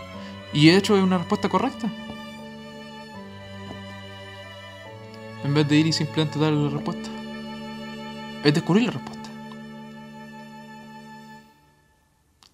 Y 0.53 0.67
de 0.67 0.77
hecho 0.77 0.97
es 0.97 1.03
una 1.03 1.17
respuesta 1.17 1.49
correcta. 1.49 1.89
En 5.43 5.53
vez 5.53 5.67
de 5.67 5.77
ir 5.77 5.87
y 5.87 5.93
simplemente 5.93 6.37
darle 6.39 6.63
la 6.63 6.69
respuesta. 6.69 7.09
Es 8.43 8.53
descubrir 8.53 8.85
la 8.85 8.91
respuesta. 8.91 9.29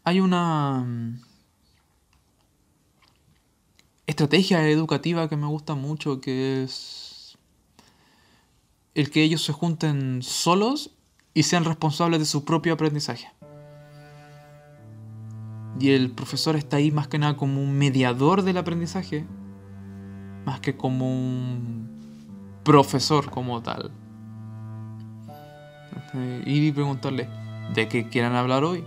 Hay 0.03 0.19
una 0.19 0.83
mm, 0.85 1.19
estrategia 4.05 4.67
educativa 4.69 5.27
que 5.27 5.35
me 5.35 5.47
gusta 5.47 5.73
mucho 5.73 6.21
que 6.21 6.63
es 6.63 7.37
el 8.93 9.09
que 9.09 9.23
ellos 9.23 9.43
se 9.43 9.51
junten 9.51 10.21
solos 10.21 10.91
y 11.33 11.43
sean 11.43 11.65
responsables 11.65 12.19
de 12.19 12.25
su 12.25 12.45
propio 12.45 12.73
aprendizaje. 12.73 13.29
Y 15.79 15.89
el 15.89 16.11
profesor 16.11 16.55
está 16.55 16.77
ahí 16.77 16.91
más 16.91 17.07
que 17.07 17.19
nada 17.19 17.35
como 17.35 17.61
un 17.61 17.77
mediador 17.77 18.43
del 18.43 18.57
aprendizaje, 18.57 19.25
más 20.45 20.61
que 20.61 20.77
como 20.77 21.11
un 21.11 21.94
profesor 22.65 23.29
como 23.29 23.61
tal. 23.61 23.91
Este, 25.95 26.43
y 26.45 26.71
preguntarle 26.73 27.29
de 27.73 27.87
qué 27.87 28.09
quieran 28.09 28.35
hablar 28.35 28.65
hoy. 28.65 28.83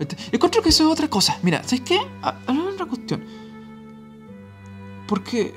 Este, 0.00 0.16
encuentro 0.32 0.62
que 0.62 0.70
eso 0.70 0.84
es 0.84 0.90
otra 0.90 1.08
cosa. 1.08 1.38
Mira, 1.42 1.62
¿sabes 1.62 1.82
qué? 1.82 2.00
Hay 2.22 2.58
otra 2.58 2.86
cuestión. 2.86 3.22
Porque 5.06 5.54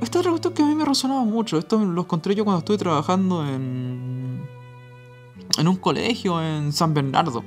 esta 0.00 0.20
otra 0.20 0.30
cuestión 0.30 0.54
que 0.54 0.62
a 0.62 0.66
mí 0.66 0.74
me 0.74 0.84
resonaba 0.84 1.24
mucho. 1.24 1.58
Esto 1.58 1.78
lo 1.78 2.00
encontré 2.00 2.34
yo 2.34 2.44
cuando 2.44 2.60
estuve 2.60 2.78
trabajando 2.78 3.46
en. 3.46 4.40
en 5.58 5.68
un 5.68 5.76
colegio 5.76 6.40
en 6.40 6.72
San 6.72 6.94
Bernardo. 6.94 7.44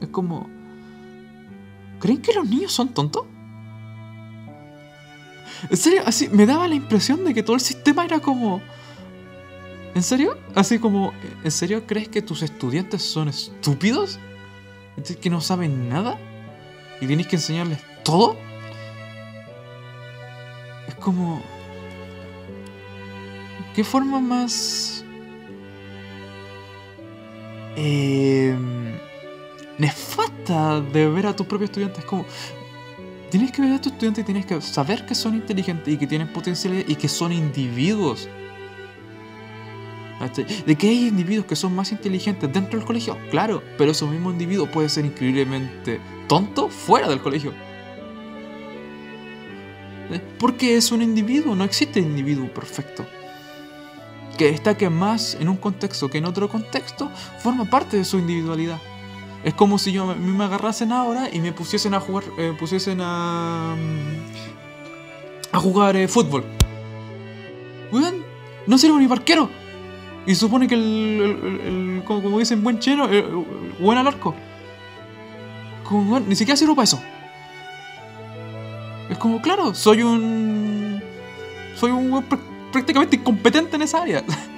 Es 0.00 0.08
como. 0.08 0.48
¿Creen 2.00 2.20
que 2.20 2.32
los 2.32 2.48
niños 2.48 2.72
son 2.72 2.88
tontos? 2.88 3.24
En 5.70 5.76
serio, 5.76 6.02
así 6.04 6.28
me 6.28 6.46
daba 6.46 6.68
la 6.68 6.74
impresión 6.74 7.24
de 7.24 7.34
que 7.34 7.42
todo 7.42 7.56
el 7.56 7.62
sistema 7.62 8.04
era 8.04 8.20
como. 8.20 8.60
¿En 9.94 10.02
serio? 10.02 10.36
Así 10.54 10.78
como, 10.78 11.12
¿en 11.44 11.50
serio 11.50 11.86
crees 11.86 12.08
que 12.08 12.20
tus 12.20 12.42
estudiantes 12.42 13.02
son 13.02 13.28
estúpidos? 13.28 14.18
¿Que 15.20 15.30
no 15.30 15.40
saben 15.40 15.88
nada? 15.88 16.18
¿Y 17.00 17.06
tienes 17.06 17.26
que 17.26 17.36
enseñarles 17.36 17.78
todo? 18.02 18.36
Es 20.88 20.94
como... 20.96 21.42
¿Qué 23.74 23.84
forma 23.84 24.20
más... 24.20 25.04
Eh, 27.76 28.54
nefasta 29.78 30.80
de 30.80 31.08
ver 31.08 31.26
a 31.26 31.36
tus 31.36 31.46
propios 31.46 31.70
estudiantes? 31.70 32.00
Es 32.00 32.04
como... 32.04 32.24
Tienes 33.34 33.50
que 33.50 33.62
ver 33.62 33.72
a 33.72 33.80
tus 33.80 33.90
estudiantes 33.90 34.22
y 34.22 34.26
tienes 34.26 34.46
que 34.46 34.60
saber 34.60 35.04
que 35.06 35.16
son 35.16 35.34
inteligentes 35.34 35.92
y 35.92 35.96
que 35.96 36.06
tienen 36.06 36.32
potencialidad 36.32 36.84
y 36.86 36.94
que 36.94 37.08
son 37.08 37.32
individuos. 37.32 38.28
De 40.64 40.76
que 40.76 40.88
hay 40.88 41.08
individuos 41.08 41.44
que 41.44 41.56
son 41.56 41.74
más 41.74 41.90
inteligentes 41.90 42.52
dentro 42.52 42.78
del 42.78 42.86
colegio, 42.86 43.18
claro, 43.32 43.60
pero 43.76 43.90
ese 43.90 44.06
mismo 44.06 44.30
individuo 44.30 44.70
puede 44.70 44.88
ser 44.88 45.04
increíblemente 45.04 45.98
tonto 46.28 46.68
fuera 46.68 47.08
del 47.08 47.20
colegio. 47.20 47.52
¿Eh? 50.12 50.20
Porque 50.38 50.76
es 50.76 50.92
un 50.92 51.02
individuo, 51.02 51.56
no 51.56 51.64
existe 51.64 51.98
individuo 51.98 52.54
perfecto. 52.54 53.04
Que 54.38 54.52
destaque 54.52 54.88
más 54.90 55.36
en 55.40 55.48
un 55.48 55.56
contexto 55.56 56.08
que 56.08 56.18
en 56.18 56.26
otro 56.26 56.48
contexto, 56.48 57.10
forma 57.40 57.64
parte 57.64 57.96
de 57.96 58.04
su 58.04 58.16
individualidad. 58.16 58.78
Es 59.44 59.52
como 59.52 59.78
si 59.78 59.92
yo 59.92 60.06
me, 60.06 60.44
agarrasen 60.44 60.90
ahora 60.90 61.28
y 61.30 61.40
me 61.40 61.52
pusiesen 61.52 61.92
a 61.92 62.00
jugar, 62.00 62.24
eh, 62.38 62.56
pusiesen 62.58 63.00
a. 63.02 63.76
a 65.52 65.58
jugar 65.58 65.96
eh, 65.96 66.08
fútbol. 66.08 66.44
no 68.66 68.78
sirvo 68.78 68.98
ni 68.98 69.06
parquero. 69.06 69.50
Y 70.26 70.34
supone 70.34 70.66
que 70.66 70.74
el, 70.74 72.02
como, 72.06 72.38
dicen, 72.38 72.62
buen 72.64 72.78
chino, 72.78 73.06
eh, 73.10 73.22
buen 73.78 73.98
al 73.98 74.06
arco. 74.06 74.34
Como, 75.86 76.18
ni 76.20 76.34
siquiera 76.34 76.56
sirvo 76.56 76.74
para 76.74 76.84
eso. 76.84 76.98
Es 79.10 79.18
como, 79.18 79.42
claro, 79.42 79.74
soy 79.74 80.02
un. 80.02 81.02
Soy 81.76 81.90
un 81.90 82.24
prácticamente 82.72 83.16
incompetente 83.16 83.76
en 83.76 83.82
esa 83.82 84.00
área. 84.00 84.24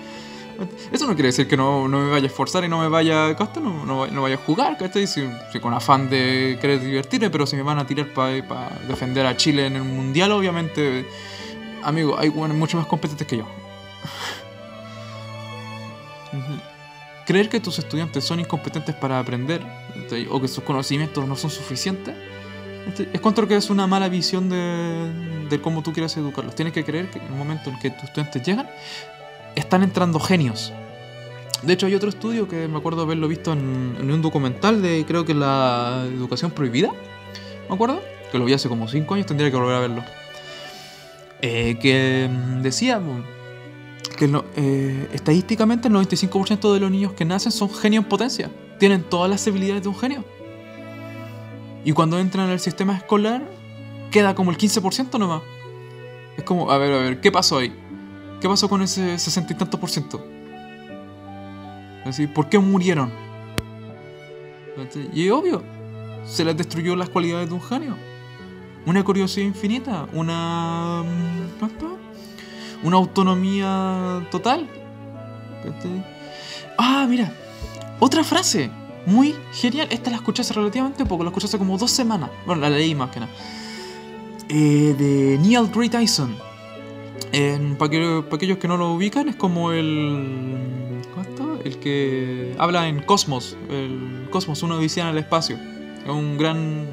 Eso 0.92 1.06
no 1.06 1.14
quiere 1.14 1.28
decir 1.28 1.46
que 1.48 1.56
no, 1.56 1.86
me 1.88 2.10
vaya 2.10 2.24
a 2.24 2.26
esforzar 2.28 2.64
y 2.64 2.68
no 2.68 2.80
me 2.80 2.88
vaya, 2.88 3.36
no, 3.60 4.06
no, 4.06 4.22
vaya 4.22 4.36
a 4.36 4.38
jugar, 4.38 4.76
¿cachai? 4.76 5.06
Si, 5.06 5.22
con 5.60 5.74
afán 5.74 6.08
de 6.08 6.58
querer 6.60 6.80
divertirme, 6.80 7.30
pero 7.30 7.46
si 7.46 7.56
me 7.56 7.62
van 7.62 7.78
a 7.78 7.86
tirar 7.86 8.12
para 8.12 8.70
defender 8.88 9.26
a 9.26 9.36
Chile 9.36 9.66
en 9.66 9.76
el 9.76 9.82
mundial, 9.82 10.32
obviamente, 10.32 11.06
amigo, 11.82 12.18
hay 12.18 12.28
bueno, 12.28 12.54
mucho 12.54 12.76
más 12.76 12.86
competentes 12.86 13.26
que 13.26 13.38
yo. 13.38 13.46
Creer 17.26 17.48
que 17.48 17.60
tus 17.60 17.78
estudiantes 17.78 18.24
son 18.24 18.40
incompetentes 18.40 18.94
para 18.94 19.18
aprender 19.18 19.60
o 20.30 20.40
que 20.40 20.48
sus 20.48 20.62
conocimientos 20.62 21.26
no 21.26 21.34
son 21.34 21.50
suficientes 21.50 22.14
es 23.12 23.20
contra 23.20 23.46
que 23.46 23.56
es 23.56 23.70
una 23.70 23.86
mala 23.86 24.08
visión 24.08 24.48
de, 24.48 25.46
de 25.48 25.60
cómo 25.60 25.82
tú 25.82 25.92
quieras 25.92 26.16
educarlos. 26.16 26.54
Tienes 26.54 26.72
que 26.72 26.84
creer 26.84 27.10
que 27.10 27.18
en 27.18 27.26
el 27.26 27.32
momento 27.32 27.70
en 27.70 27.78
que 27.78 27.90
tus 27.90 28.04
estudiantes 28.04 28.42
llegan, 28.42 28.68
están 29.56 29.82
entrando 29.82 30.20
genios. 30.20 30.72
De 31.62 31.72
hecho, 31.72 31.86
hay 31.86 31.94
otro 31.94 32.08
estudio 32.08 32.46
que 32.46 32.68
me 32.68 32.78
acuerdo 32.78 33.02
haberlo 33.02 33.26
visto 33.26 33.52
en, 33.52 34.10
un 34.10 34.22
documental 34.22 34.82
de, 34.82 35.04
creo 35.06 35.24
que 35.24 35.34
la 35.34 36.04
educación 36.06 36.52
prohibida. 36.52 36.92
¿Me 37.68 37.74
acuerdo? 37.74 38.00
Que 38.30 38.38
lo 38.38 38.44
vi 38.44 38.52
hace 38.52 38.68
como 38.68 38.86
5 38.86 39.14
años, 39.14 39.26
tendría 39.26 39.50
que 39.50 39.56
volver 39.56 39.74
a 39.74 39.80
verlo. 39.80 40.04
Eh, 41.42 41.76
que 41.80 42.28
mm, 42.30 42.62
decía 42.62 43.00
que 44.16 44.30
eh, 44.56 45.08
estadísticamente 45.12 45.88
el 45.88 45.94
95% 45.94 46.72
de 46.72 46.80
los 46.80 46.90
niños 46.90 47.12
que 47.12 47.24
nacen 47.24 47.50
son 47.50 47.70
genios 47.70 48.04
en 48.04 48.08
potencia. 48.08 48.50
Tienen 48.78 49.02
todas 49.02 49.30
las 49.30 49.46
habilidades 49.46 49.82
de 49.82 49.88
un 49.88 49.98
genio. 49.98 50.24
Y 51.84 51.92
cuando 51.92 52.18
entran 52.18 52.50
al 52.50 52.60
sistema 52.60 52.96
escolar, 52.96 53.42
queda 54.10 54.34
como 54.34 54.50
el 54.50 54.58
15% 54.58 55.18
nomás. 55.18 55.42
Es 56.36 56.44
como, 56.44 56.70
a 56.70 56.78
ver, 56.78 56.92
a 56.92 56.98
ver, 56.98 57.20
¿qué 57.20 57.32
pasó 57.32 57.58
ahí? 57.58 57.72
¿Qué 58.40 58.48
pasó 58.48 58.68
con 58.68 58.82
ese 58.82 59.18
sesenta 59.18 59.52
y 59.52 59.56
tantos 59.56 59.80
por 59.80 59.90
ciento? 59.90 60.24
¿Por 62.34 62.48
qué 62.48 62.58
murieron? 62.58 63.10
Y 65.12 65.28
obvio, 65.30 65.62
se 66.24 66.44
les 66.44 66.56
destruyó 66.56 66.94
las 66.96 67.08
cualidades 67.08 67.48
de 67.48 67.54
un 67.54 67.62
genio. 67.62 67.96
Una 68.84 69.02
curiosidad 69.02 69.46
infinita, 69.46 70.06
una. 70.12 71.02
Una 72.82 72.96
autonomía 72.96 74.24
total. 74.30 74.68
Ah, 76.78 77.06
mira, 77.08 77.32
otra 77.98 78.22
frase 78.22 78.70
muy 79.06 79.34
genial. 79.52 79.88
Esta 79.90 80.10
la 80.10 80.16
escuché 80.16 80.42
hace 80.42 80.52
relativamente 80.52 81.04
poco, 81.06 81.24
la 81.24 81.30
escuché 81.30 81.46
hace 81.46 81.58
como 81.58 81.78
dos 81.78 81.90
semanas. 81.90 82.30
Bueno, 82.44 82.60
la 82.60 82.70
leí 82.70 82.94
más 82.94 83.10
que 83.10 83.20
nada. 83.20 83.32
Eh, 84.48 84.94
de 84.96 85.38
Neil 85.40 85.68
Gray 85.74 85.88
Tyson 85.88 86.45
para, 87.78 88.24
aquellos 88.32 88.58
que 88.58 88.68
no 88.68 88.76
lo 88.76 88.92
ubican, 88.92 89.28
es 89.28 89.36
como 89.36 89.72
el. 89.72 91.02
¿Cuánto? 91.14 91.60
El 91.64 91.78
que 91.78 92.54
habla 92.58 92.88
en 92.88 93.02
Cosmos. 93.02 93.56
El 93.68 94.28
Cosmos, 94.30 94.62
una 94.62 94.76
odisea 94.76 95.04
en 95.04 95.10
el 95.10 95.18
espacio. 95.18 95.58
Es 96.04 96.10
un 96.10 96.38
gran 96.38 96.86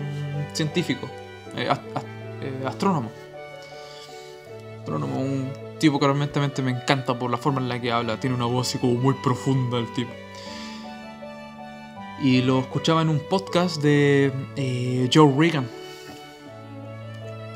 científico. 0.54 1.10
Eh, 1.56 1.70
eh, 2.42 2.64
astrónomo. 2.66 3.12
Astrónomo, 4.80 5.20
un 5.20 5.50
tipo 5.80 6.00
que 6.00 6.06
realmente 6.06 6.62
me 6.62 6.72
encanta 6.72 7.18
por 7.18 7.32
la 7.32 7.38
forma 7.38 7.62
en 7.62 7.70
la 7.70 7.80
que 7.80 7.92
habla. 7.92 8.20
Tiene 8.20 8.36
una 8.36 8.46
voz 8.46 8.68
así 8.68 8.78
como 8.80 8.96
muy 8.96 9.14
profunda 9.24 9.78
el 9.78 9.92
tipo. 9.94 10.12
Y 12.22 12.42
lo 12.42 12.60
escuchaba 12.60 13.02
en 13.02 13.10
un 13.10 13.20
podcast 13.30 13.82
de 13.82 14.32
eh, 14.56 15.10
Joe 15.14 15.34
Reagan 15.38 15.83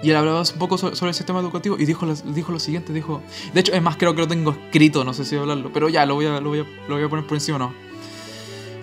y 0.04 0.12
él 0.12 0.16
hablaba 0.16 0.42
un 0.42 0.60
poco 0.60 0.78
sobre, 0.78 0.96
el 0.96 1.14
sistema 1.14 1.40
educativo 1.40 1.78
y 1.80 1.86
dijo, 1.86 2.06
dijo 2.26 2.52
lo 2.52 2.60
siguiente, 2.60 2.94
dijo... 2.94 3.22
De 3.54 3.62
hecho, 3.62 3.74
es 3.74 3.82
más, 3.82 3.98
creo 3.98 4.14
que 4.14 4.22
lo 4.22 4.28
tengo 4.28 4.52
escrito, 4.52 5.04
no 5.04 5.14
sé 5.14 5.26
si 5.26 5.36
hablarlo, 5.36 5.72
pero 5.74 5.90
ya, 5.90 6.06
lo 6.06 6.16
voy 6.16 6.28
a, 6.28 6.40
lo 6.40 6.50
voy 6.50 6.60
a, 6.60 6.66
lo 6.88 6.96
voy 6.96 7.04
a 7.04 7.10
poner 7.10 7.26
por 7.26 7.36
encima. 7.36 7.74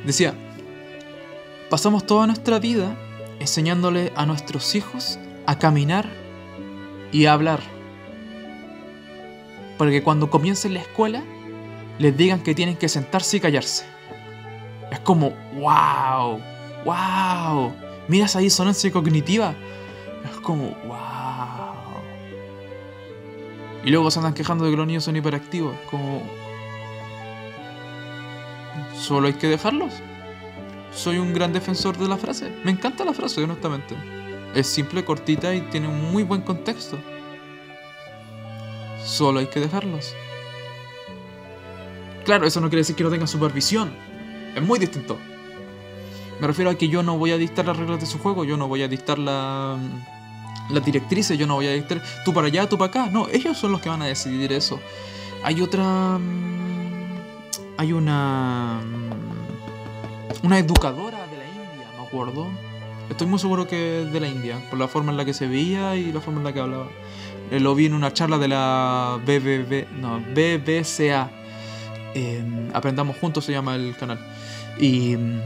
Decía, 0.05 0.35
pasamos 1.71 2.05
toda 2.05 2.27
nuestra 2.27 2.59
vida 2.59 2.97
enseñándole 3.39 4.13
a 4.17 4.27
nuestros 4.27 4.75
hijos 4.75 5.19
a 5.47 5.59
caminar 5.59 6.09
y 7.13 7.27
a 7.27 7.33
hablar, 7.33 7.61
para 9.79 9.91
que 9.91 10.03
cuando 10.03 10.31
comiencen 10.31 10.75
la 10.75 10.81
escuela 10.81 11.23
les 11.99 12.17
digan 12.17 12.43
que 12.43 12.55
tienen 12.55 12.77
que 12.77 12.89
sentarse 12.89 13.37
y 13.37 13.41
callarse. 13.41 13.87
Es 14.91 15.01
como, 15.01 15.33
wow, 15.55 16.41
wow. 16.85 17.73
Mira 18.09 18.27
esa 18.27 18.41
disonancia 18.41 18.91
cognitiva. 18.93 19.55
Como, 20.45 20.71
wow. 20.87 21.75
Y 23.83 23.91
luego 23.91 24.11
se 24.11 24.19
andan 24.19 24.35
quejando 24.35 24.65
de 24.65 24.71
que 24.71 24.77
los 24.77 24.87
niños 24.87 25.05
son 25.05 25.17
hiperactivos. 25.17 25.75
Como, 25.91 26.23
solo 28.95 29.27
hay 29.27 29.35
que 29.35 29.49
dejarlos. 29.49 29.93
Soy 30.95 31.19
un 31.19 31.35
gran 31.35 31.53
defensor 31.53 31.97
de 31.97 32.07
la 32.07 32.17
frase. 32.17 32.51
Me 32.63 32.71
encanta 32.71 33.05
la 33.05 33.13
frase, 33.13 33.43
honestamente. 33.43 33.97
Es 34.55 34.67
simple, 34.67 35.05
cortita 35.05 35.55
y 35.55 35.63
tiene 35.63 35.89
un 35.89 36.13
muy 36.13 36.23
buen 36.23 36.43
contexto. 36.43 36.99
Solo 39.03 39.41
hay 39.41 39.47
que 39.47 39.61
dejarlos. 39.61 40.15
Claro, 42.25 42.47
eso 42.47 42.61
no 42.61 42.69
quiere 42.69 42.81
decir 42.81 42.97
que 42.97 43.05
no 43.05 43.11
tengan 43.11 43.29
supervisión. 43.29 43.93
Es 44.55 44.63
muy 44.63 44.79
distinto. 44.79 45.19
Me 46.41 46.47
refiero 46.47 46.71
a 46.71 46.75
que 46.75 46.89
yo 46.89 47.03
no 47.03 47.19
voy 47.19 47.33
a 47.33 47.39
dictar 47.39 47.67
las 47.67 47.77
reglas 47.77 48.01
de 48.01 48.07
su 48.07 48.19
juego, 48.19 48.45
yo 48.45 48.57
no 48.57 48.69
voy 48.69 48.83
a 48.83 48.89
dictar 48.89 49.19
la, 49.19 49.79
las 50.71 50.85
directrices, 50.85 51.39
yo 51.39 51.47
no 51.47 51.55
voy 51.55 51.67
a 51.67 51.73
dictar 51.73 52.03
tú 52.25 52.33
para 52.33 52.47
allá, 52.47 52.69
tú 52.69 52.79
para 52.79 52.89
acá. 52.89 53.11
No, 53.11 53.29
ellos 53.29 53.57
son 53.59 53.73
los 53.73 53.81
que 53.81 53.89
van 53.89 54.03
a 54.03 54.07
decidir 54.07 54.53
eso. 54.53 54.81
Hay 55.43 55.61
otra... 55.61 56.19
Mm, 56.19 57.19
hay 57.77 57.93
una... 57.93 58.81
Mm, 58.85 60.47
una 60.47 60.59
educadora 60.59 61.27
de 61.27 61.39
la 61.39 61.47
India, 61.47 61.89
me 61.97 62.07
acuerdo. 62.07 62.49
Estoy 63.11 63.27
muy 63.27 63.39
seguro 63.39 63.67
que 63.67 64.03
es 64.03 64.13
de 64.13 64.21
la 64.21 64.29
India, 64.29 64.59
por 64.71 64.79
la 64.79 64.89
forma 64.89 65.11
en 65.11 65.17
la 65.17 65.25
que 65.25 65.35
se 65.35 65.47
veía 65.47 65.97
y 65.97 66.13
la 66.13 66.21
forma 66.21 66.41
en 66.41 66.45
la 66.45 66.53
que 66.53 66.61
hablaba. 66.61 66.89
Eh, 67.51 67.61
lo 67.61 67.75
vi 67.75 67.87
en 67.87 67.95
una 67.95 68.13
charla 68.13 68.39
de 68.39 68.49
la 68.49 69.19
BBB, 69.25 69.87
no, 70.01 70.21
BBCA. 70.21 71.31
Em, 72.15 72.71
Aprendamos 72.73 73.17
Juntos 73.19 73.45
se 73.45 73.53
llama 73.53 73.75
el 73.75 73.97
canal. 73.97 74.19
Y 74.79 75.17
mm, 75.17 75.41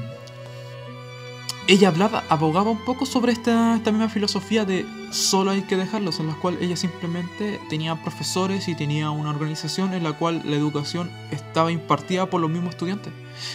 ella 1.68 1.88
hablaba, 1.88 2.24
abogaba 2.30 2.70
un 2.70 2.82
poco 2.82 3.04
sobre 3.04 3.30
esta, 3.30 3.78
misma 3.84 4.08
filosofía 4.08 4.64
de 4.64 4.86
solo 5.10 5.50
hay 5.50 5.60
que 5.60 5.76
dejarlos, 5.76 6.18
en 6.18 6.28
la 6.28 6.34
cual 6.34 6.56
ella 6.62 6.76
simplemente 6.76 7.60
tenía 7.68 7.94
profesores 8.02 8.68
y 8.68 8.74
tenía 8.74 9.10
una 9.10 9.28
organización 9.28 9.92
en 9.92 10.02
la 10.02 10.14
cual 10.14 10.40
la 10.46 10.56
educación 10.56 11.10
estaba 11.30 11.70
impartida 11.70 12.30
por 12.30 12.40
los 12.40 12.48
mismos 12.48 12.70
estudiantes. 12.70 13.12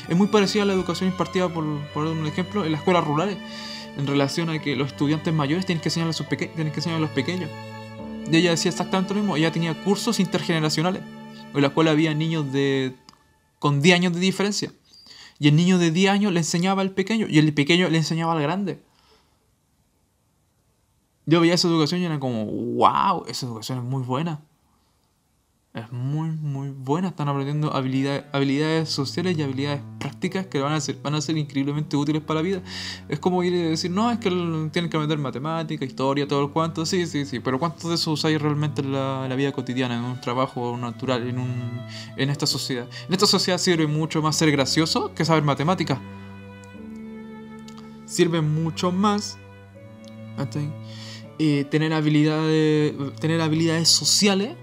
Es 0.07 0.15
muy 0.15 0.27
parecida 0.27 0.61
a 0.61 0.67
la 0.67 0.73
educación 0.73 1.09
impartida, 1.09 1.49
por, 1.49 1.65
por 1.87 2.05
un 2.05 2.27
ejemplo, 2.27 2.63
en 2.63 2.73
las 2.73 2.81
escuelas 2.81 3.03
rurales, 3.03 3.35
en 3.97 4.05
relación 4.05 4.51
a 4.51 4.59
que 4.59 4.75
los 4.75 4.89
estudiantes 4.89 5.33
mayores 5.33 5.65
tienen 5.65 5.81
que 5.81 5.89
enseñar 5.89 6.09
a, 6.09 6.13
sus 6.13 6.27
tienen 6.27 6.71
que 6.71 6.77
enseñar 6.77 6.97
a 6.97 7.01
los 7.01 7.09
pequeños. 7.09 7.49
Y 8.31 8.37
ella 8.37 8.51
decía 8.51 8.69
exactamente 8.69 9.15
lo 9.15 9.21
mismo, 9.21 9.37
ella 9.37 9.51
tenía 9.51 9.73
cursos 9.83 10.19
intergeneracionales, 10.19 11.01
en 11.51 11.61
la 11.61 11.69
cual 11.69 11.87
había 11.87 12.13
niños 12.13 12.53
de 12.53 12.93
con 13.57 13.81
10 13.81 13.95
años 13.95 14.13
de 14.13 14.19
diferencia. 14.19 14.71
Y 15.43 15.49
el 15.49 15.57
niño 15.57 15.77
de 15.77 15.91
10 15.91 16.09
años 16.09 16.31
le 16.31 16.39
enseñaba 16.39 16.81
al 16.81 16.91
pequeño 16.91 17.27
y 17.29 17.37
el 17.37 17.53
pequeño 17.53 17.89
le 17.89 17.97
enseñaba 17.97 18.31
al 18.31 18.41
grande. 18.41 18.81
Yo 21.25 21.41
veía 21.41 21.55
esa 21.55 21.67
educación 21.67 21.99
y 21.99 22.05
era 22.05 22.17
como, 22.17 22.45
wow, 22.45 23.25
esa 23.27 23.47
educación 23.47 23.79
es 23.79 23.83
muy 23.83 24.03
buena 24.03 24.39
es 25.73 25.91
muy, 25.91 26.29
muy 26.29 26.69
buena. 26.69 27.07
Están 27.07 27.29
aprendiendo 27.29 27.73
habilidades, 27.73 28.25
habilidades 28.31 28.89
sociales 28.89 29.35
y 29.37 29.41
habilidades 29.41 29.81
prácticas 29.99 30.45
que 30.45 30.59
van 30.59 30.73
a, 30.73 30.79
ser, 30.79 30.97
van 31.01 31.15
a 31.15 31.21
ser 31.21 31.35
increíblemente 31.35 31.97
útiles 31.97 32.21
para 32.21 32.41
la 32.41 32.43
vida. 32.43 32.61
Es 33.09 33.19
como 33.19 33.43
ir 33.43 33.53
a 33.53 33.69
decir, 33.69 33.89
no, 33.89 34.11
es 34.11 34.19
que 34.19 34.29
tienen 34.29 34.89
que 34.89 34.97
aprender 34.97 35.17
matemática, 35.17 35.83
historia, 35.83 36.27
todo 36.27 36.43
el 36.43 36.51
cuanto. 36.51 36.85
Sí, 36.85 37.07
sí, 37.07 37.25
sí. 37.25 37.39
Pero 37.39 37.57
¿cuántos 37.57 37.89
de 37.89 37.95
eso 37.95 38.11
usáis 38.11 38.39
realmente 38.39 38.81
en 38.81 38.91
la, 38.91 39.33
vida 39.35 39.51
cotidiana, 39.51 39.95
en 39.97 40.03
un 40.03 40.21
trabajo 40.21 40.77
natural, 40.77 41.27
en, 41.27 41.39
un, 41.39 41.81
en 42.17 42.29
esta 42.29 42.45
sociedad? 42.45 42.87
En 43.07 43.13
esta 43.13 43.25
sociedad 43.25 43.57
sirve 43.57 43.87
mucho 43.87 44.21
más 44.21 44.35
ser 44.35 44.51
gracioso 44.51 45.15
que 45.15 45.25
saber 45.25 45.41
matemática. 45.41 45.99
Sirve 48.05 48.41
mucho 48.41 48.91
más 48.91 49.39
eh, 51.39 51.65
tener, 51.71 51.93
habilidades, 51.93 52.93
tener 53.19 53.41
habilidades 53.41 53.89
sociales 53.89 54.55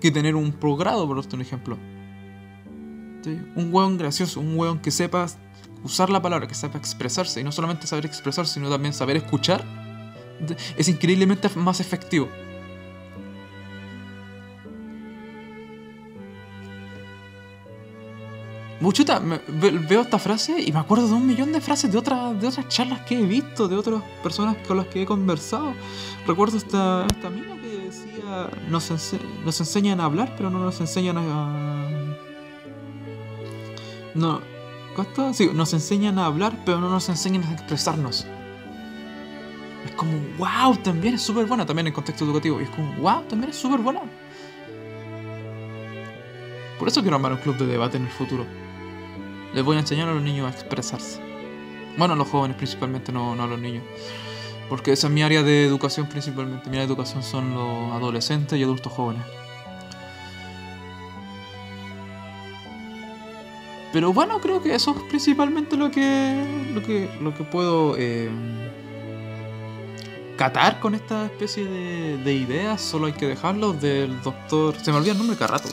que 0.00 0.10
tener 0.10 0.34
un 0.36 0.52
progrado, 0.52 1.06
por 1.06 1.18
un 1.18 1.40
ejemplo. 1.40 1.78
Un 3.56 3.72
hueón 3.72 3.98
gracioso, 3.98 4.40
un 4.40 4.58
hueón 4.58 4.80
que 4.80 4.90
sepa 4.90 5.26
usar 5.82 6.10
la 6.10 6.20
palabra, 6.20 6.46
que 6.46 6.54
sepa 6.54 6.78
expresarse, 6.78 7.40
y 7.40 7.44
no 7.44 7.52
solamente 7.52 7.86
saber 7.86 8.06
expresarse, 8.06 8.54
sino 8.54 8.70
también 8.70 8.92
saber 8.92 9.16
escuchar, 9.16 9.64
es 10.76 10.88
increíblemente 10.88 11.48
más 11.56 11.80
efectivo. 11.80 12.28
Muchuta, 18.80 19.22
veo 19.48 20.02
esta 20.02 20.18
frase 20.18 20.60
y 20.60 20.70
me 20.70 20.78
acuerdo 20.78 21.06
de 21.06 21.14
un 21.14 21.26
millón 21.26 21.52
de 21.52 21.60
frases 21.60 21.90
de, 21.90 21.96
otras 21.96 22.38
de 22.38 22.48
otras 22.48 22.68
charlas 22.68 23.00
que 23.02 23.18
he 23.18 23.24
visto, 23.24 23.66
de 23.66 23.76
otras 23.76 24.02
personas 24.22 24.56
con 24.66 24.76
las 24.76 24.86
que 24.88 25.02
he 25.02 25.06
conversado. 25.06 25.72
Recuerdo 26.26 26.58
esta, 26.58 27.06
esta 27.06 27.30
mina 27.30 27.53
nos, 28.68 28.90
enseñan 29.60 30.00
a 30.00 30.04
hablar, 30.04 30.34
pero 30.36 30.50
no 30.50 30.58
nos 30.58 30.80
enseñan 30.80 31.18
a... 31.18 32.16
No, 34.14 34.40
Sí, 35.32 35.50
nos 35.52 35.72
enseñan 35.72 36.18
a 36.20 36.26
hablar, 36.26 36.56
pero 36.64 36.78
no 36.78 36.88
nos 36.88 37.08
enseñan 37.08 37.42
a 37.44 37.52
expresarnos. 37.52 38.26
Es 39.84 39.90
como, 39.92 40.12
wow, 40.38 40.76
también 40.76 41.14
es 41.14 41.22
súper 41.22 41.46
buena, 41.46 41.66
también 41.66 41.88
en 41.88 41.92
contexto 41.92 42.24
educativo. 42.24 42.60
Y 42.60 42.64
es 42.64 42.70
como, 42.70 42.92
wow, 43.00 43.22
también 43.28 43.50
es 43.50 43.56
súper 43.56 43.80
buena. 43.80 44.00
Por 46.78 46.88
eso 46.88 47.02
quiero 47.02 47.16
armar 47.16 47.32
un 47.32 47.38
club 47.38 47.56
de 47.56 47.66
debate 47.66 47.96
en 47.96 48.04
el 48.04 48.10
futuro. 48.10 48.46
Les 49.52 49.64
voy 49.64 49.76
a 49.76 49.80
enseñar 49.80 50.08
a 50.08 50.14
los 50.14 50.22
niños 50.22 50.46
a 50.46 50.50
expresarse. 50.50 51.20
Bueno, 51.96 52.14
a 52.14 52.16
los 52.16 52.28
jóvenes 52.28 52.56
principalmente, 52.56 53.12
no, 53.12 53.34
no 53.34 53.42
a 53.42 53.46
los 53.46 53.58
niños. 53.58 53.84
Porque 54.68 54.92
esa 54.92 55.08
es 55.08 55.12
mi 55.12 55.22
área 55.22 55.42
de 55.42 55.64
educación 55.64 56.06
principalmente. 56.08 56.70
Mi 56.70 56.76
área 56.76 56.86
de 56.86 56.92
educación 56.92 57.22
son 57.22 57.54
los 57.54 57.92
adolescentes 57.92 58.58
y 58.58 58.62
adultos 58.62 58.92
jóvenes. 58.92 59.22
Pero 63.94 64.12
bueno, 64.12 64.40
creo 64.40 64.60
que 64.60 64.74
eso 64.74 64.90
es 64.90 65.02
principalmente 65.08 65.76
lo 65.76 65.88
que, 65.88 66.44
lo 66.74 66.82
que, 66.82 67.08
lo 67.20 67.32
que 67.32 67.44
puedo 67.44 67.94
eh, 67.96 68.28
catar 70.36 70.80
con 70.80 70.96
esta 70.96 71.26
especie 71.26 71.64
de, 71.64 72.18
de, 72.18 72.34
ideas. 72.34 72.80
Solo 72.80 73.06
hay 73.06 73.12
que 73.12 73.28
dejarlo 73.28 73.72
del 73.72 74.20
doctor... 74.22 74.74
Se 74.82 74.90
me 74.90 74.98
olvida 74.98 75.12
el 75.12 75.18
nombre 75.18 75.36
cada 75.36 75.58
rato. 75.58 75.68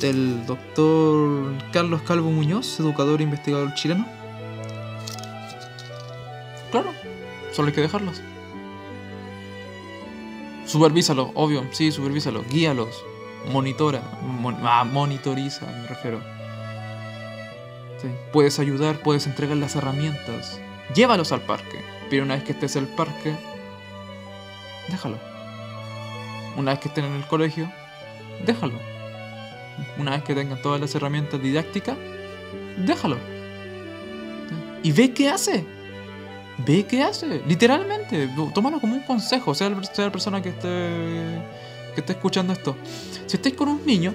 Del 0.00 0.44
doctor 0.44 1.52
Carlos 1.72 2.02
Calvo 2.02 2.32
Muñoz, 2.32 2.80
educador 2.80 3.20
e 3.20 3.22
investigador 3.22 3.74
chileno. 3.74 4.04
Claro, 6.72 6.92
Solo 7.52 7.68
hay 7.68 7.74
que 7.74 7.80
dejarlos. 7.80 8.22
Supervísalo, 10.66 11.32
obvio, 11.34 11.64
sí, 11.72 11.90
supervísalo, 11.90 12.44
guíalos, 12.48 13.04
monitora, 13.50 14.02
ah, 14.64 14.84
monitoriza, 14.84 15.66
me 15.66 15.88
refiero. 15.88 16.20
Puedes 18.32 18.58
ayudar, 18.60 19.00
puedes 19.02 19.26
entregar 19.26 19.56
las 19.56 19.74
herramientas, 19.74 20.60
llévalos 20.94 21.32
al 21.32 21.40
parque, 21.40 21.84
pero 22.08 22.22
una 22.22 22.36
vez 22.36 22.44
que 22.44 22.52
estés 22.52 22.76
en 22.76 22.84
el 22.84 22.90
parque, 22.90 23.34
déjalo. 24.88 25.18
Una 26.56 26.72
vez 26.72 26.80
que 26.80 26.88
estén 26.88 27.04
en 27.04 27.14
el 27.14 27.26
colegio, 27.26 27.70
déjalo. 28.46 28.78
Una 29.98 30.12
vez 30.12 30.22
que 30.22 30.34
tengan 30.34 30.62
todas 30.62 30.80
las 30.80 30.94
herramientas 30.94 31.42
didácticas, 31.42 31.96
déjalo. 32.76 33.18
Y 34.82 34.92
ve 34.92 35.12
qué 35.12 35.30
hace 35.30 35.66
ve 36.66 36.84
qué 36.86 37.02
hace, 37.02 37.42
literalmente, 37.46 38.28
tómalo 38.54 38.80
como 38.80 38.94
un 38.94 39.02
consejo, 39.02 39.54
sea, 39.54 39.70
la 39.70 40.12
persona 40.12 40.42
que 40.42 40.50
esté, 40.50 40.68
que 41.94 42.00
esté 42.00 42.12
escuchando 42.12 42.52
esto. 42.52 42.76
Si 43.26 43.36
estáis 43.36 43.54
con 43.54 43.68
un 43.68 43.86
niño, 43.86 44.14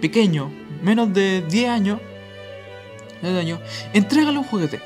pequeño, 0.00 0.50
menos 0.82 1.12
de 1.12 1.42
10 1.42 1.68
años, 1.68 2.00
10 3.22 3.36
años, 3.36 3.60
entrégale 3.92 4.38
un 4.38 4.44
juguete 4.44 4.80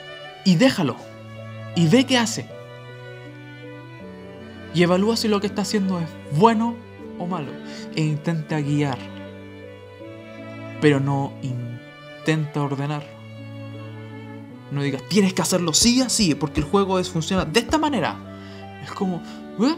y 0.44 0.56
déjalo 0.56 0.96
y 1.74 1.86
ve 1.88 2.04
qué 2.04 2.18
hace. 2.18 2.46
Y 4.74 4.82
evalúa 4.82 5.16
si 5.16 5.28
lo 5.28 5.40
que 5.40 5.46
está 5.46 5.62
haciendo 5.62 5.98
es 5.98 6.08
bueno 6.32 6.76
o 7.18 7.26
malo. 7.26 7.50
E 7.96 8.02
intenta 8.02 8.60
guiar. 8.60 8.98
Pero 10.80 11.00
no 11.00 11.32
intenta 11.42 12.62
ordenar. 12.62 13.17
No 14.70 14.82
digas, 14.82 15.02
tienes 15.08 15.32
que 15.32 15.42
hacerlo 15.42 15.72
sí 15.72 16.02
así, 16.02 16.34
porque 16.34 16.60
el 16.60 16.66
juego 16.66 16.98
es, 16.98 17.08
funciona 17.08 17.44
de 17.44 17.60
esta 17.60 17.78
manera. 17.78 18.16
Es 18.82 18.90
como, 18.92 19.22
¿eh? 19.60 19.76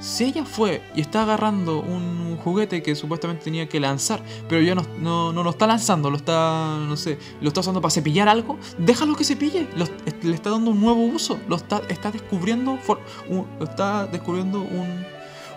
Si 0.00 0.24
ella 0.24 0.44
fue 0.44 0.80
y 0.94 1.00
está 1.00 1.22
agarrando 1.22 1.80
un 1.80 2.36
juguete 2.36 2.82
que 2.82 2.94
supuestamente 2.94 3.44
tenía 3.44 3.68
que 3.68 3.80
lanzar, 3.80 4.22
pero 4.48 4.62
ya 4.62 4.76
no, 4.76 5.32
no, 5.32 5.42
lo 5.42 5.50
está 5.50 5.66
lanzando, 5.66 6.08
lo 6.08 6.16
está, 6.16 6.78
no 6.78 6.96
sé, 6.96 7.18
lo 7.40 7.48
está 7.48 7.60
usando 7.60 7.80
para 7.80 7.90
cepillar 7.90 8.28
algo, 8.28 8.58
déjalo 8.78 9.16
que 9.16 9.24
cepille, 9.24 9.66
le 10.22 10.34
está 10.34 10.50
dando 10.50 10.70
un 10.70 10.80
nuevo 10.80 11.00
uso, 11.00 11.40
lo 11.48 11.56
está, 11.56 11.82
está 11.88 12.12
descubriendo, 12.12 12.78
está 13.60 14.06
descubriendo 14.06 14.60
un, 14.60 15.04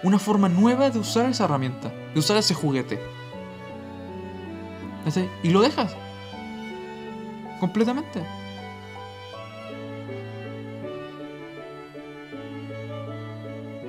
una 0.03 0.17
forma 0.17 0.49
nueva 0.49 0.89
de 0.89 0.99
usar 0.99 1.29
esa 1.29 1.45
herramienta, 1.45 1.93
de 2.13 2.19
usar 2.19 2.37
ese 2.37 2.53
juguete. 2.53 2.99
¿Cachai? 5.05 5.29
Y 5.43 5.49
lo 5.49 5.61
dejas. 5.61 5.95
Completamente. 7.61 8.23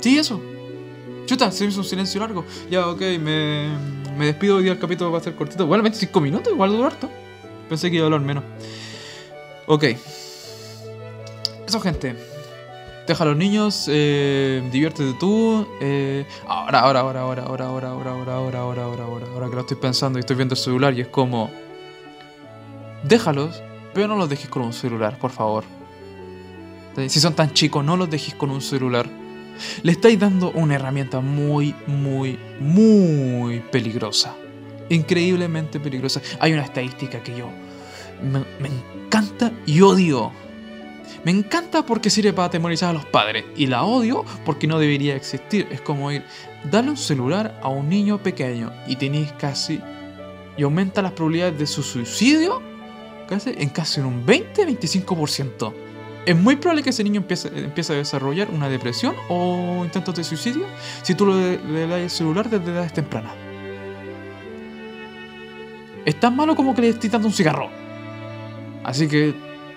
Sí, 0.01 0.19
eso. 0.19 0.41
Chuta, 1.27 1.51
se 1.51 1.65
hizo 1.65 1.79
un 1.81 1.85
silencio 1.87 2.21
largo. 2.21 2.45
Ya, 2.71 2.87
ok, 2.89 3.01
me, 3.21 3.69
me 4.19 4.27
despido 4.27 4.57
hoy 4.57 4.65
día 4.65 4.73
el 4.73 4.79
capítulo 4.79 5.11
va 5.11 5.19
a 5.19 5.23
ser 5.23 5.35
cortito. 5.35 5.65
Igual 5.65 5.81
25 5.83 6.21
minutos, 6.21 6.53
igual 6.53 6.71
duro 6.71 6.87
harto. 6.87 7.09
Pensé 7.69 7.91
que 7.91 7.97
iba 7.97 8.05
a 8.05 8.07
hablar 8.07 8.21
menos. 8.21 8.45
Ok. 9.67 9.85
Eso, 11.67 11.81
gente. 11.81 12.15
Deja 13.07 13.25
a 13.25 13.27
los 13.27 13.37
niños, 13.37 13.87
eh, 13.89 14.63
diviértete 14.71 15.15
tú. 15.19 15.67
eh, 15.81 16.27
ahora, 16.47 16.81
ahora, 16.81 17.01
ahora, 17.01 17.21
ahora, 17.23 17.43
ahora, 17.45 17.67
ahora, 17.67 17.89
ahora, 17.89 18.11
ahora, 18.13 18.35
ahora, 18.35 18.59
ahora, 18.61 18.83
ahora, 18.83 19.05
ahora, 19.05 19.27
ahora 19.33 19.49
que 19.49 19.55
lo 19.55 19.61
estoy 19.63 19.77
pensando 19.79 20.19
y 20.19 20.21
estoy 20.21 20.37
viendo 20.37 20.55
el 20.55 20.61
celular 20.61 20.93
y 20.95 21.01
es 21.01 21.09
como. 21.09 21.51
Déjalos, 23.03 23.63
pero 23.95 24.09
no 24.09 24.17
los 24.17 24.29
dejes 24.29 24.49
con 24.49 24.63
un 24.63 24.73
celular, 24.73 25.19
por 25.19 25.31
favor. 25.31 25.65
Si 27.09 27.21
son 27.21 27.35
tan 27.35 27.53
chicos, 27.53 27.85
no 27.85 27.97
los 27.97 28.11
dejes 28.11 28.35
con 28.35 28.51
un 28.51 28.61
celular. 28.61 29.09
Le 29.83 29.93
estáis 29.93 30.19
dando 30.19 30.51
una 30.53 30.75
herramienta 30.75 31.21
muy, 31.21 31.75
muy, 31.87 32.39
muy 32.61 33.61
peligrosa. 33.61 34.35
Increíblemente 34.89 35.81
peligrosa. 35.81 36.21
Hay 36.39 36.53
una 36.53 36.63
estadística 36.63 37.23
que 37.23 37.37
yo 37.37 37.49
me, 38.23 38.41
me 38.61 38.69
encanta 38.69 39.53
y 39.67 39.81
odio. 39.81 40.33
Me 41.25 41.31
encanta 41.31 41.85
porque 41.87 42.11
sirve 42.11 42.33
para 42.33 42.47
atemorizar 42.47 42.91
a 42.91 42.93
los 42.93 43.07
padres. 43.07 43.45
Y 43.57 43.67
la 43.67 43.85
odio 43.85 44.25
porque 44.45 44.67
no 44.67 44.79
debería 44.79 45.17
existir. 45.17 45.69
Es 45.71 45.81
como 45.81 46.11
ir, 46.13 46.25
dale 46.71 46.91
un 46.91 46.97
celular 46.97 47.59
a 47.63 47.69
un 47.69 47.89
niño 47.89 48.19
pequeño 48.23 48.73
y 48.87 48.97
tenéis 48.97 49.33
casi... 49.33 49.81
Y 50.55 50.65
aumenta 50.65 51.01
las 51.01 51.13
probabilidades 51.13 51.59
de 51.59 51.67
su 51.67 51.83
suicidio 51.83 52.61
casi, 53.39 53.55
en 53.57 53.69
casi 53.71 54.01
un 54.01 54.27
20-25%. 54.27 55.73
Es 56.25 56.37
muy 56.37 56.57
probable 56.57 56.83
que 56.83 56.91
ese 56.91 57.03
niño 57.03 57.21
empiece, 57.21 57.49
empiece 57.49 57.93
a 57.93 57.97
desarrollar 57.97 58.49
una 58.51 58.69
depresión 58.69 59.15
o 59.29 59.83
intentos 59.85 60.15
de 60.15 60.23
suicidio 60.23 60.67
si 61.03 61.15
tú 61.15 61.27
le, 61.27 61.59
le 61.59 61.87
das 61.87 62.01
el 62.01 62.11
celular 62.11 62.49
desde 62.49 62.71
edades 62.71 62.93
tempranas. 62.93 63.33
Es 66.05 66.19
tan 66.19 66.37
malo 66.37 66.55
como 66.55 66.75
que 66.75 66.83
le 66.83 66.89
estés 66.91 67.11
dando 67.11 67.29
un 67.29 67.35
cigarro. 67.35 67.71
Así 68.85 69.09
que 69.09 69.35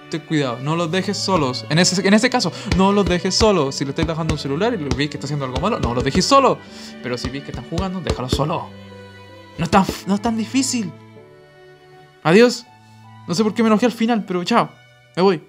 ten 0.09 0.21
cuidado, 0.21 0.59
no 0.59 0.75
los 0.75 0.91
dejes 0.91 1.17
solos. 1.17 1.65
En 1.69 1.79
ese, 1.79 2.07
en 2.07 2.13
ese 2.13 2.29
caso, 2.29 2.51
no 2.77 2.91
los 2.91 3.05
dejes 3.05 3.35
solos. 3.35 3.75
Si 3.75 3.83
le 3.85 3.91
estáis 3.91 4.07
dejando 4.07 4.33
un 4.33 4.39
celular 4.39 4.73
y 4.73 4.77
veis 4.95 5.09
que 5.09 5.17
está 5.17 5.25
haciendo 5.25 5.45
algo 5.45 5.59
malo, 5.59 5.79
no 5.79 5.93
los 5.93 6.03
dejes 6.03 6.25
solo. 6.25 6.59
Pero 7.01 7.17
si 7.17 7.29
veis 7.29 7.43
que 7.43 7.51
están 7.51 7.65
jugando, 7.69 8.01
déjalo 8.01 8.29
solo. 8.29 8.69
No 9.57 9.63
es 9.63 9.69
tan, 9.71 9.85
no 10.07 10.15
es 10.15 10.21
tan 10.21 10.37
difícil. 10.37 10.91
Adiós. 12.23 12.65
No 13.27 13.33
sé 13.33 13.43
por 13.43 13.53
qué 13.53 13.63
me 13.63 13.67
enojé 13.67 13.85
al 13.85 13.91
final, 13.91 14.23
pero 14.25 14.43
chao. 14.43 14.69
Me 15.15 15.21
voy. 15.23 15.41